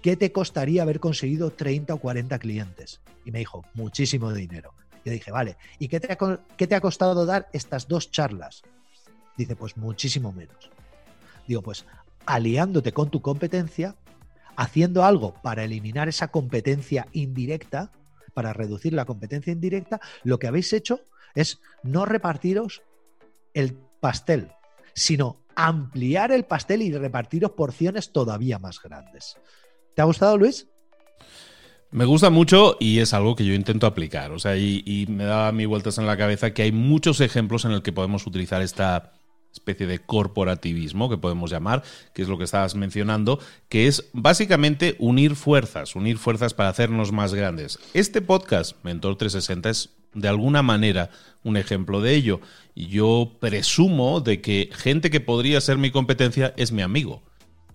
¿qué 0.01 0.15
te 0.15 0.31
costaría 0.31 0.81
haber 0.81 1.01
conseguido 1.01 1.51
30 1.51 1.93
o 1.93 1.97
40 1.97 2.39
clientes? 2.39 3.01
Y 3.25 3.31
me 3.31 3.39
dijo, 3.39 3.65
muchísimo 3.73 4.31
dinero. 4.31 4.73
Yo 5.03 5.11
dije, 5.11 5.29
vale, 5.29 5.57
¿y 5.77 5.89
qué 5.89 5.99
te, 5.99 6.13
ha, 6.13 6.17
qué 6.55 6.67
te 6.67 6.75
ha 6.75 6.79
costado 6.79 7.25
dar 7.25 7.49
estas 7.51 7.89
dos 7.89 8.11
charlas? 8.11 8.61
Dice, 9.35 9.57
pues 9.57 9.75
muchísimo 9.75 10.31
menos. 10.31 10.69
Digo, 11.49 11.61
pues 11.61 11.85
aliándote 12.25 12.93
con 12.93 13.09
tu 13.09 13.21
competencia, 13.21 13.93
haciendo 14.55 15.03
algo 15.03 15.33
para 15.43 15.65
eliminar 15.65 16.07
esa 16.07 16.29
competencia 16.29 17.07
indirecta, 17.11 17.91
para 18.35 18.53
reducir 18.53 18.93
la 18.93 19.05
competencia 19.05 19.51
indirecta, 19.51 19.99
lo 20.23 20.37
que 20.37 20.47
habéis 20.47 20.71
hecho 20.73 20.99
es 21.33 21.59
no 21.81 22.05
repartiros 22.05 22.83
el 23.55 23.79
pastel, 23.99 24.51
sino 24.93 25.37
ampliar 25.55 26.31
el 26.31 26.43
pastel 26.43 26.83
y 26.83 26.91
repartiros 26.91 27.51
porciones 27.51 28.11
todavía 28.11 28.59
más 28.59 28.79
grandes. 28.81 29.37
¿Te 29.95 30.01
ha 30.01 30.05
gustado, 30.05 30.37
Luis? 30.37 30.67
Me 31.91 32.03
gusta 32.03 32.29
mucho 32.29 32.75
y 32.79 32.99
es 32.99 33.13
algo 33.13 33.37
que 33.37 33.45
yo 33.45 33.53
intento 33.53 33.87
aplicar. 33.87 34.33
O 34.33 34.39
sea, 34.39 34.57
y, 34.57 35.05
me 35.09 35.23
da 35.23 35.53
mi 35.53 35.65
vueltas 35.65 35.97
en 35.97 36.05
la 36.05 36.17
cabeza 36.17 36.53
que 36.53 36.63
hay 36.63 36.73
muchos 36.73 37.21
ejemplos 37.21 37.63
en 37.63 37.71
el 37.71 37.81
que 37.81 37.93
podemos 37.93 38.27
utilizar 38.27 38.61
esta 38.61 39.13
especie 39.55 39.87
de 39.87 39.99
corporativismo 39.99 41.09
que 41.09 41.17
podemos 41.17 41.49
llamar, 41.49 41.83
que 42.13 42.21
es 42.21 42.27
lo 42.27 42.37
que 42.37 42.43
estabas 42.43 42.75
mencionando, 42.75 43.39
que 43.69 43.87
es 43.87 44.09
básicamente 44.13 44.95
unir 44.99 45.35
fuerzas, 45.35 45.95
unir 45.95 46.17
fuerzas 46.17 46.53
para 46.53 46.69
hacernos 46.69 47.11
más 47.11 47.33
grandes. 47.33 47.79
Este 47.93 48.21
podcast, 48.21 48.75
Mentor 48.83 49.17
360, 49.17 49.69
es 49.69 49.89
de 50.13 50.27
alguna 50.27 50.61
manera 50.61 51.09
un 51.43 51.57
ejemplo 51.57 52.01
de 52.01 52.15
ello. 52.15 52.41
Yo 52.75 53.31
presumo 53.39 54.21
de 54.21 54.41
que 54.41 54.69
gente 54.73 55.09
que 55.09 55.19
podría 55.19 55.61
ser 55.61 55.77
mi 55.77 55.91
competencia 55.91 56.53
es 56.57 56.71
mi 56.71 56.81
amigo 56.81 57.23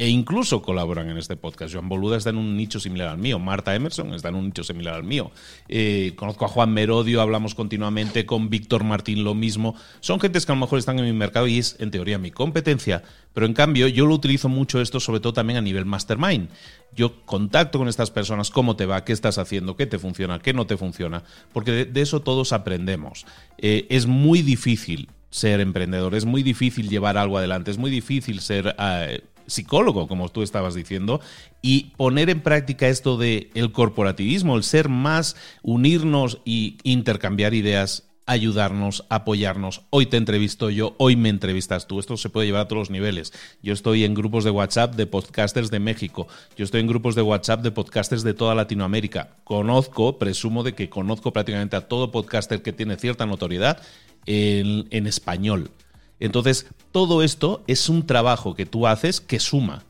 e 0.01 0.09
incluso 0.09 0.63
colaboran 0.63 1.11
en 1.11 1.19
este 1.19 1.37
podcast. 1.37 1.75
Joan 1.75 1.91
Boluda 1.91 2.17
está 2.17 2.31
en 2.31 2.39
un 2.39 2.57
nicho 2.57 2.81
similar 2.81 3.09
al 3.09 3.19
mío, 3.19 3.39
Marta 3.39 3.75
Emerson 3.75 4.15
está 4.15 4.31
en 4.31 4.35
un 4.37 4.47
nicho 4.47 4.65
similar 4.65 4.95
al 4.95 5.05
mío. 5.05 5.31
Eh, 5.69 6.15
conozco 6.17 6.47
a 6.47 6.49
Juan 6.49 6.73
Merodio, 6.73 7.21
hablamos 7.21 7.55
continuamente 7.55 8.25
con 8.25 8.49
Víctor 8.49 8.83
Martín, 8.83 9.25
lo 9.25 9.35
mismo. 9.35 9.75
Son 10.01 10.19
gentes 10.19 10.47
que 10.47 10.53
a 10.53 10.55
lo 10.55 10.61
mejor 10.63 10.79
están 10.79 10.99
en 10.99 11.05
mi 11.05 11.13
mercado 11.13 11.47
y 11.47 11.59
es 11.59 11.77
en 11.81 11.91
teoría 11.91 12.17
mi 12.17 12.31
competencia, 12.31 13.03
pero 13.35 13.45
en 13.45 13.53
cambio 13.53 13.89
yo 13.89 14.07
lo 14.07 14.15
utilizo 14.15 14.49
mucho 14.49 14.81
esto, 14.81 15.01
sobre 15.01 15.21
todo 15.21 15.35
también 15.35 15.59
a 15.59 15.61
nivel 15.61 15.85
mastermind. 15.85 16.49
Yo 16.97 17.23
contacto 17.27 17.79
con 17.79 17.87
estas 17.87 18.11
personas, 18.11 18.49
cómo 18.49 18.77
te 18.77 18.87
va, 18.87 19.05
qué 19.05 19.13
estás 19.13 19.37
haciendo, 19.37 19.77
qué 19.77 19.85
te 19.85 19.99
funciona, 19.99 20.39
qué 20.39 20.55
no 20.55 20.67
te 20.67 20.79
funciona, 20.79 21.25
porque 21.53 21.85
de, 21.85 22.01
eso 22.01 22.21
todos 22.21 22.55
aprendemos. 22.55 23.27
Eh, 23.59 23.87
es 23.91 24.07
muy 24.07 24.41
difícil 24.41 25.11
ser 25.31 25.61
emprendedor, 25.61 26.15
es 26.15 26.25
muy 26.25 26.43
difícil 26.43 26.89
llevar 26.89 27.17
algo 27.17 27.39
adelante, 27.39 27.71
es 27.71 27.79
muy 27.79 27.91
difícil 27.91 28.41
ser 28.41 28.75
eh, 28.79 29.21
psicólogo, 29.51 30.09
como 30.09 30.29
tú 30.29 30.43
estabas 30.43 30.75
diciendo, 30.75 31.21
y 31.61 31.93
poner 31.97 32.31
en 32.31 32.41
práctica 32.41 32.89
esto 32.89 33.19
de 33.19 33.51
el 33.55 33.73
corporativismo, 33.73 34.57
el 34.57 34.63
ser 34.63 34.89
más, 34.89 35.37
unirnos 35.63 36.39
y 36.45 36.79
intercambiar 36.85 37.55
ideas 37.55 38.11
ayudarnos, 38.31 39.05
apoyarnos. 39.09 39.83
Hoy 39.91 40.07
te 40.07 40.17
entrevisto 40.17 40.71
yo, 40.71 40.95
hoy 40.99 41.17
me 41.17 41.29
entrevistas 41.29 41.89
tú. 41.89 41.99
Esto 41.99 42.17
se 42.17 42.31
puede 42.31 42.47
llevar 42.47 42.63
a 42.63 42.69
todos 42.69 42.83
los 42.83 42.91
niveles. 42.91 43.33
Yo 43.61 43.73
estoy 43.73 44.05
en 44.05 44.15
grupos 44.15 44.45
de 44.45 44.51
WhatsApp 44.51 44.95
de 44.95 45.07
podcasters 45.07 45.73
de 45.73 45.81
México. 45.81 46.29
Yo 46.57 46.65
estoy 46.65 46.81
en 46.81 46.87
grupos 46.87 47.17
de 47.17 47.23
WhatsApp 47.23 47.63
de 47.63 47.73
podcasters 47.73 48.23
de 48.23 48.35
toda 48.35 48.55
Latinoamérica. 48.55 49.31
Conozco, 49.43 50.19
presumo 50.19 50.63
de 50.63 50.75
que 50.75 50.89
conozco 50.89 51.33
prácticamente 51.33 51.75
a 51.75 51.89
todo 51.89 52.13
podcaster 52.13 52.63
que 52.63 52.73
tiene 52.73 52.97
cierta 52.97 53.27
notoriedad 53.27 53.83
en, 54.27 54.87
en 54.91 55.09
español. 55.09 55.73
Entonces, 56.21 56.67
todo 56.93 57.23
esto 57.23 57.63
es 57.67 57.89
un 57.89 58.07
trabajo 58.07 58.55
que 58.55 58.67
tú 58.67 58.87
haces 58.87 59.21
que 59.21 59.41
suma, 59.41 59.85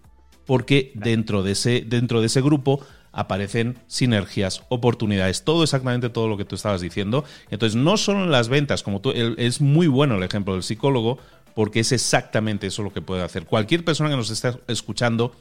porque 0.47 0.93
dentro 0.95 1.43
de 1.43 1.53
ese, 1.53 1.85
dentro 1.87 2.21
de 2.21 2.27
ese 2.27 2.41
grupo 2.41 2.81
aparecen 3.13 3.79
sinergias, 3.89 4.63
oportunidades, 4.69 5.43
todo 5.45 5.65
exactamente 5.65 6.11
todo 6.11 6.29
lo 6.29 6.37
que 6.37 6.45
tú 6.45 6.55
estabas 6.55 6.81
diciendo. 6.81 7.25
Entonces, 7.51 7.77
no 7.77 7.97
solo 7.97 8.25
en 8.25 8.31
las 8.31 8.49
ventas, 8.49 8.83
como 8.83 9.01
tú, 9.01 9.11
es 9.11 9.61
muy 9.61 9.89
bueno 9.89 10.17
el 10.17 10.23
ejemplo 10.23 10.55
del 10.55 10.63
psicólogo, 10.63 11.19
porque 11.55 11.81
es 11.81 11.93
exactamente 11.93 12.69
eso 12.69 12.83
lo 12.83 12.93
que 12.93 13.03
puede 13.03 13.23
hacer. 13.23 13.47
Cualquier 13.47 13.85
persona 13.85 14.11
que 14.11 14.17
nos 14.17 14.31
esté 14.31 14.53
escuchando 14.69 15.33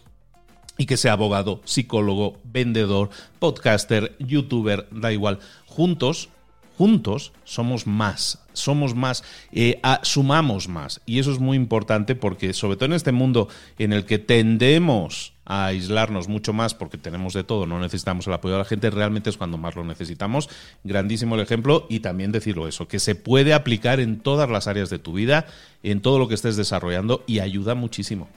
y 0.77 0.85
que 0.85 0.97
sea 0.97 1.13
abogado, 1.13 1.61
psicólogo, 1.65 2.39
vendedor, 2.43 3.09
podcaster, 3.37 4.15
youtuber, 4.19 4.87
da 4.91 5.11
igual, 5.11 5.39
juntos 5.65 6.29
juntos 6.79 7.33
somos 7.43 7.87
más, 7.87 8.41
somos 8.53 8.95
más, 8.95 9.25
eh, 9.51 9.81
sumamos 10.01 10.69
más. 10.69 11.01
Y 11.05 11.19
eso 11.19 11.29
es 11.33 11.37
muy 11.37 11.57
importante 11.57 12.15
porque 12.15 12.53
sobre 12.53 12.77
todo 12.77 12.85
en 12.85 12.93
este 12.93 13.11
mundo 13.11 13.49
en 13.77 13.91
el 13.91 14.05
que 14.05 14.17
tendemos 14.17 15.33
a 15.43 15.65
aislarnos 15.65 16.29
mucho 16.29 16.53
más 16.53 16.73
porque 16.75 16.97
tenemos 16.97 17.33
de 17.33 17.43
todo, 17.43 17.65
no 17.65 17.81
necesitamos 17.81 18.27
el 18.27 18.33
apoyo 18.33 18.53
de 18.53 18.59
la 18.59 18.65
gente, 18.65 18.89
realmente 18.91 19.29
es 19.29 19.35
cuando 19.35 19.57
más 19.57 19.75
lo 19.75 19.83
necesitamos. 19.83 20.49
Grandísimo 20.85 21.35
el 21.35 21.41
ejemplo 21.41 21.85
y 21.89 21.99
también 21.99 22.31
decirlo 22.31 22.65
eso, 22.65 22.87
que 22.87 22.99
se 22.99 23.13
puede 23.13 23.53
aplicar 23.53 23.99
en 23.99 24.21
todas 24.21 24.49
las 24.49 24.67
áreas 24.67 24.89
de 24.89 24.99
tu 24.99 25.11
vida, 25.11 25.47
en 25.83 25.99
todo 26.01 26.17
lo 26.17 26.29
que 26.29 26.35
estés 26.35 26.55
desarrollando 26.55 27.25
y 27.27 27.39
ayuda 27.39 27.75
muchísimo. 27.75 28.29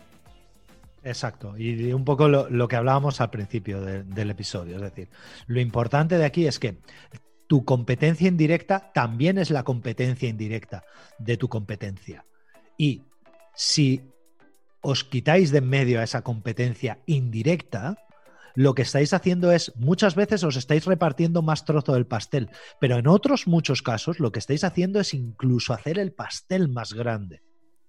Exacto, 1.04 1.56
y 1.56 1.92
un 1.92 2.04
poco 2.04 2.26
lo, 2.26 2.68
que 2.68 2.74
hablábamos 2.76 3.20
al 3.20 3.30
principio 3.30 3.80
del 3.80 4.30
episodio, 4.30 4.76
es 4.76 4.82
decir, 4.82 5.08
lo 5.46 5.60
importante 5.60 6.18
de 6.18 6.24
aquí 6.24 6.46
es 6.48 6.58
que 6.58 6.78
tu 7.46 7.64
competencia 7.64 8.28
indirecta 8.28 8.92
también 8.92 9.38
es 9.38 9.50
la 9.50 9.62
competencia 9.62 10.28
indirecta 10.28 10.84
de 11.18 11.36
tu 11.36 11.48
competencia. 11.48 12.24
Y 12.78 13.02
si 13.54 14.02
os 14.80 15.04
quitáis 15.04 15.50
de 15.50 15.58
en 15.58 15.68
medio 15.68 16.00
a 16.00 16.04
esa 16.04 16.22
competencia 16.22 16.98
indirecta, 17.06 17.96
lo 18.54 18.74
que 18.74 18.82
estáis 18.82 19.12
haciendo 19.14 19.52
es, 19.52 19.72
muchas 19.76 20.14
veces 20.14 20.44
os 20.44 20.56
estáis 20.56 20.84
repartiendo 20.84 21.42
más 21.42 21.64
trozo 21.64 21.94
del 21.94 22.06
pastel, 22.06 22.50
pero 22.80 22.96
en 22.98 23.06
otros 23.06 23.46
muchos 23.46 23.82
casos 23.82 24.20
lo 24.20 24.32
que 24.32 24.40
estáis 24.40 24.64
haciendo 24.64 25.00
es 25.00 25.14
incluso 25.14 25.72
hacer 25.72 25.98
el 25.98 26.12
pastel 26.12 26.68
más 26.68 26.92
grande. 26.92 27.42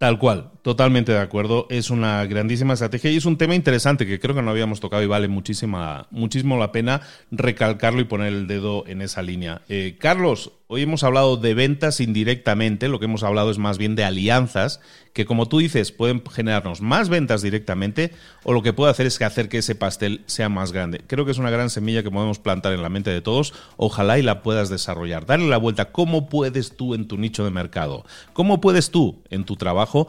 Tal 0.04 0.20
cual, 0.20 0.52
totalmente 0.64 1.14
de 1.14 1.20
acuerdo. 1.20 1.66
Es 1.70 1.90
una 1.90 2.26
grandísima 2.26 2.74
estrategia 2.74 3.10
y 3.10 3.16
es 3.16 3.26
un 3.26 3.38
tema 3.38 3.56
interesante 3.56 4.06
que 4.06 4.20
creo 4.20 4.36
que 4.36 4.42
no 4.42 4.52
habíamos 4.52 4.82
tocado 4.82 5.02
y 5.02 5.06
vale 5.06 5.30
muchísima, 5.30 6.08
muchísimo 6.12 6.58
la 6.58 6.74
pena 6.74 7.00
recalcarlo 7.32 8.02
y 8.02 8.04
poner 8.04 8.34
el 8.34 8.46
dedo 8.46 8.86
en 8.86 9.02
esa 9.02 9.22
línea. 9.22 9.62
Eh, 9.70 9.96
Carlos, 9.98 10.52
Hoy 10.76 10.82
hemos 10.82 11.04
hablado 11.04 11.38
de 11.38 11.54
ventas 11.54 12.00
indirectamente, 12.00 12.88
lo 12.88 12.98
que 12.98 13.06
hemos 13.06 13.22
hablado 13.22 13.52
es 13.52 13.60
más 13.60 13.78
bien 13.78 13.96
de 13.96 14.06
alianzas, 14.06 14.82
que 15.14 15.24
como 15.24 15.48
tú 15.48 15.60
dices, 15.60 15.92
pueden 15.92 16.24
generarnos 16.26 16.82
más 16.82 17.10
ventas 17.10 17.44
directamente 17.44 18.12
o 18.44 18.54
lo 18.54 18.64
que 18.64 18.74
puede 18.74 18.90
hacer 18.90 19.06
es 19.06 19.20
que 19.20 19.26
hacer 19.26 19.50
que 19.50 19.60
ese 19.60 19.76
pastel 19.76 20.24
sea 20.26 20.50
más 20.50 20.72
grande. 20.72 21.04
Creo 21.06 21.26
que 21.26 21.32
es 21.32 21.38
una 21.38 21.52
gran 21.52 21.70
semilla 21.70 22.02
que 22.02 22.10
podemos 22.10 22.40
plantar 22.40 22.74
en 22.74 22.82
la 22.82 22.90
mente 22.90 23.12
de 23.12 23.22
todos, 23.22 23.54
ojalá 23.78 24.18
y 24.18 24.24
la 24.24 24.42
puedas 24.42 24.70
desarrollar. 24.70 25.28
Darle 25.28 25.48
la 25.48 25.58
vuelta, 25.58 25.92
¿cómo 25.92 26.28
puedes 26.28 26.76
tú 26.76 26.96
en 26.96 27.08
tu 27.08 27.20
nicho 27.20 27.46
de 27.46 27.52
mercado? 27.52 28.04
¿Cómo 28.34 28.60
puedes 28.60 28.90
tú 28.90 29.22
en 29.30 29.44
tu 29.44 29.58
trabajo 29.58 30.08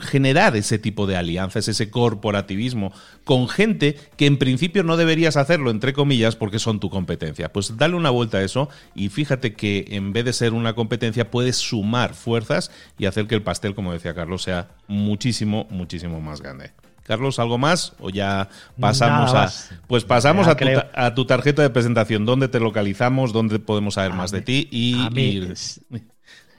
generar 0.00 0.56
ese 0.56 0.78
tipo 0.78 1.06
de 1.06 1.16
alianzas, 1.16 1.68
ese 1.68 1.90
corporativismo 1.90 2.92
con 3.24 3.48
gente 3.48 3.96
que 4.16 4.26
en 4.26 4.38
principio 4.38 4.82
no 4.82 4.96
deberías 4.96 5.36
hacerlo, 5.36 5.70
entre 5.70 5.92
comillas, 5.92 6.36
porque 6.36 6.58
son 6.58 6.80
tu 6.80 6.90
competencia. 6.90 7.52
Pues 7.52 7.76
dale 7.76 7.94
una 7.94 8.10
vuelta 8.10 8.38
a 8.38 8.42
eso 8.42 8.68
y 8.94 9.08
fíjate 9.08 9.54
que 9.54 9.86
en 9.90 10.12
vez 10.12 10.24
de 10.24 10.32
ser 10.32 10.52
una 10.52 10.74
competencia 10.74 11.30
puedes 11.30 11.56
sumar 11.56 12.14
fuerzas 12.14 12.70
y 12.98 13.06
hacer 13.06 13.26
que 13.26 13.36
el 13.36 13.42
pastel, 13.42 13.74
como 13.74 13.92
decía 13.92 14.14
Carlos, 14.14 14.42
sea 14.42 14.68
muchísimo, 14.88 15.66
muchísimo 15.70 16.20
más 16.20 16.42
grande. 16.42 16.72
Carlos, 17.04 17.38
¿algo 17.38 17.56
más? 17.56 17.92
¿O 18.00 18.10
ya 18.10 18.48
pasamos 18.80 19.32
a. 19.32 19.48
Pues 19.86 20.02
pasamos 20.02 20.48
a 20.48 20.56
tu, 20.56 20.66
a 20.92 21.14
tu, 21.14 21.24
tarjeta 21.24 21.62
de 21.62 21.70
presentación. 21.70 22.26
¿Dónde 22.26 22.48
te 22.48 22.58
localizamos? 22.58 23.32
¿Dónde 23.32 23.60
podemos 23.60 23.94
saber 23.94 24.12
más 24.12 24.32
de 24.32 24.42
ti? 24.42 24.68
Y, 24.72 24.96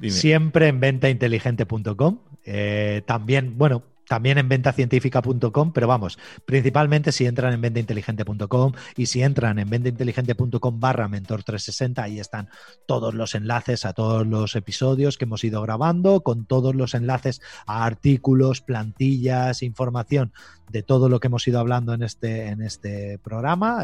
Siempre 0.02 0.68
en 0.68 0.80
ventainteligente.com. 0.80 2.20
Eh, 2.46 3.02
también, 3.06 3.58
bueno, 3.58 3.84
también 4.08 4.38
en 4.38 4.48
ventacientífica.com, 4.48 5.74
pero 5.74 5.88
vamos, 5.88 6.18
principalmente 6.46 7.12
si 7.12 7.26
entran 7.26 7.54
en 7.54 7.62
ventainteligente.com 7.62 8.72
y 8.96 9.06
si 9.08 9.22
entran 9.22 9.60
en 9.60 9.70
ventainteligente.com 9.70 10.80
barra 10.80 11.08
mentor 11.08 11.44
360, 11.44 12.04
ahí 12.04 12.20
están 12.20 12.50
todos 12.86 13.14
los 13.14 13.36
enlaces 13.36 13.86
a 13.86 13.94
todos 13.94 14.26
los 14.26 14.56
episodios 14.56 15.18
que 15.18 15.26
hemos 15.26 15.44
ido 15.44 15.62
grabando, 15.62 16.22
con 16.22 16.46
todos 16.46 16.74
los 16.74 16.94
enlaces 16.94 17.42
a 17.66 17.86
artículos, 17.86 18.62
plantillas, 18.62 19.62
información 19.62 20.32
de 20.72 20.84
todo 20.84 21.10
lo 21.10 21.20
que 21.20 21.28
hemos 21.28 21.46
ido 21.48 21.60
hablando 21.60 21.94
en 21.94 22.04
este, 22.04 22.48
en 22.48 22.62
este 22.62 23.20
programa, 23.20 23.84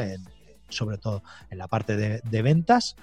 sobre 0.69 0.97
todo 0.97 1.21
en 1.49 1.58
la 1.58 1.67
parte 1.67 1.97
de 1.97 2.41
ventas. 2.41 2.95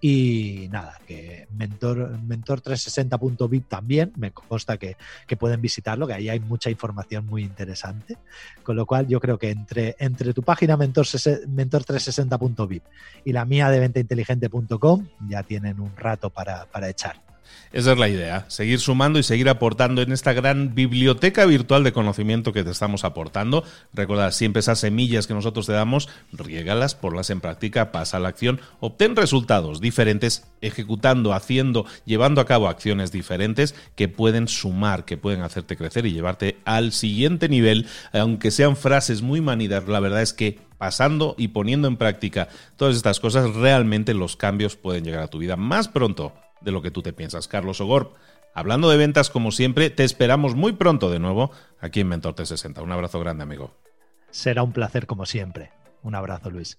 Y 0.00 0.68
nada, 0.70 0.96
que 1.06 1.48
mentor, 1.56 2.18
mentor360.vip 2.20 3.66
también, 3.66 4.12
me 4.16 4.30
consta 4.30 4.76
que, 4.76 4.96
pueden 5.38 5.60
visitarlo, 5.60 6.06
que 6.06 6.14
ahí 6.14 6.28
hay 6.28 6.40
mucha 6.40 6.70
información 6.70 7.26
muy 7.26 7.42
interesante. 7.42 8.16
Con 8.62 8.76
lo 8.76 8.86
cual 8.86 9.08
yo 9.08 9.20
creo 9.20 9.38
que 9.38 9.50
entre, 9.50 9.96
entre 9.98 10.32
tu 10.32 10.42
página 10.42 10.76
mentor, 10.76 11.04
mentor360.vip 11.06 12.82
y 13.24 13.32
la 13.32 13.44
mía 13.44 13.70
de 13.70 13.80
ventainteligente.com 13.80 15.06
ya 15.28 15.42
tienen 15.42 15.80
un 15.80 15.96
rato 15.96 16.30
para, 16.30 16.66
para 16.66 16.88
echar. 16.88 17.27
Esa 17.72 17.92
es 17.92 17.98
la 17.98 18.08
idea, 18.08 18.46
seguir 18.48 18.80
sumando 18.80 19.18
y 19.18 19.22
seguir 19.22 19.48
aportando 19.48 20.00
en 20.00 20.12
esta 20.12 20.32
gran 20.32 20.74
biblioteca 20.74 21.44
virtual 21.44 21.84
de 21.84 21.92
conocimiento 21.92 22.52
que 22.52 22.64
te 22.64 22.70
estamos 22.70 23.04
aportando. 23.04 23.62
Recuerda, 23.92 24.32
siempre 24.32 24.60
esas 24.60 24.78
semillas 24.78 25.26
que 25.26 25.34
nosotros 25.34 25.66
te 25.66 25.72
damos, 25.72 26.08
riégalas, 26.32 26.94
ponlas 26.94 27.28
en 27.28 27.40
práctica, 27.40 27.92
pasa 27.92 28.16
a 28.16 28.20
la 28.20 28.28
acción, 28.28 28.60
obtén 28.80 29.16
resultados 29.16 29.80
diferentes, 29.80 30.46
ejecutando, 30.62 31.34
haciendo, 31.34 31.84
llevando 32.06 32.40
a 32.40 32.46
cabo 32.46 32.68
acciones 32.68 33.12
diferentes 33.12 33.74
que 33.96 34.08
pueden 34.08 34.48
sumar, 34.48 35.04
que 35.04 35.18
pueden 35.18 35.42
hacerte 35.42 35.76
crecer 35.76 36.06
y 36.06 36.12
llevarte 36.12 36.56
al 36.64 36.92
siguiente 36.92 37.50
nivel, 37.50 37.86
aunque 38.12 38.50
sean 38.50 38.76
frases 38.76 39.20
muy 39.20 39.42
manidas, 39.42 39.86
la 39.88 40.00
verdad 40.00 40.22
es 40.22 40.32
que 40.32 40.58
pasando 40.78 41.34
y 41.36 41.48
poniendo 41.48 41.88
en 41.88 41.96
práctica 41.96 42.48
todas 42.76 42.96
estas 42.96 43.20
cosas, 43.20 43.54
realmente 43.54 44.14
los 44.14 44.36
cambios 44.36 44.76
pueden 44.76 45.04
llegar 45.04 45.22
a 45.22 45.28
tu 45.28 45.38
vida. 45.38 45.56
Más 45.56 45.88
pronto 45.88 46.32
de 46.60 46.72
lo 46.72 46.82
que 46.82 46.90
tú 46.90 47.02
te 47.02 47.12
piensas. 47.12 47.48
Carlos 47.48 47.80
Ogor, 47.80 48.12
hablando 48.54 48.90
de 48.90 48.96
ventas 48.96 49.30
como 49.30 49.50
siempre, 49.50 49.90
te 49.90 50.04
esperamos 50.04 50.54
muy 50.54 50.72
pronto 50.72 51.10
de 51.10 51.18
nuevo 51.18 51.50
aquí 51.80 52.00
en 52.00 52.08
Mentor 52.08 52.34
360. 52.34 52.82
Un 52.82 52.92
abrazo 52.92 53.20
grande, 53.20 53.42
amigo. 53.42 53.72
Será 54.30 54.62
un 54.62 54.72
placer 54.72 55.06
como 55.06 55.26
siempre. 55.26 55.70
Un 56.02 56.14
abrazo, 56.14 56.50
Luis. 56.50 56.78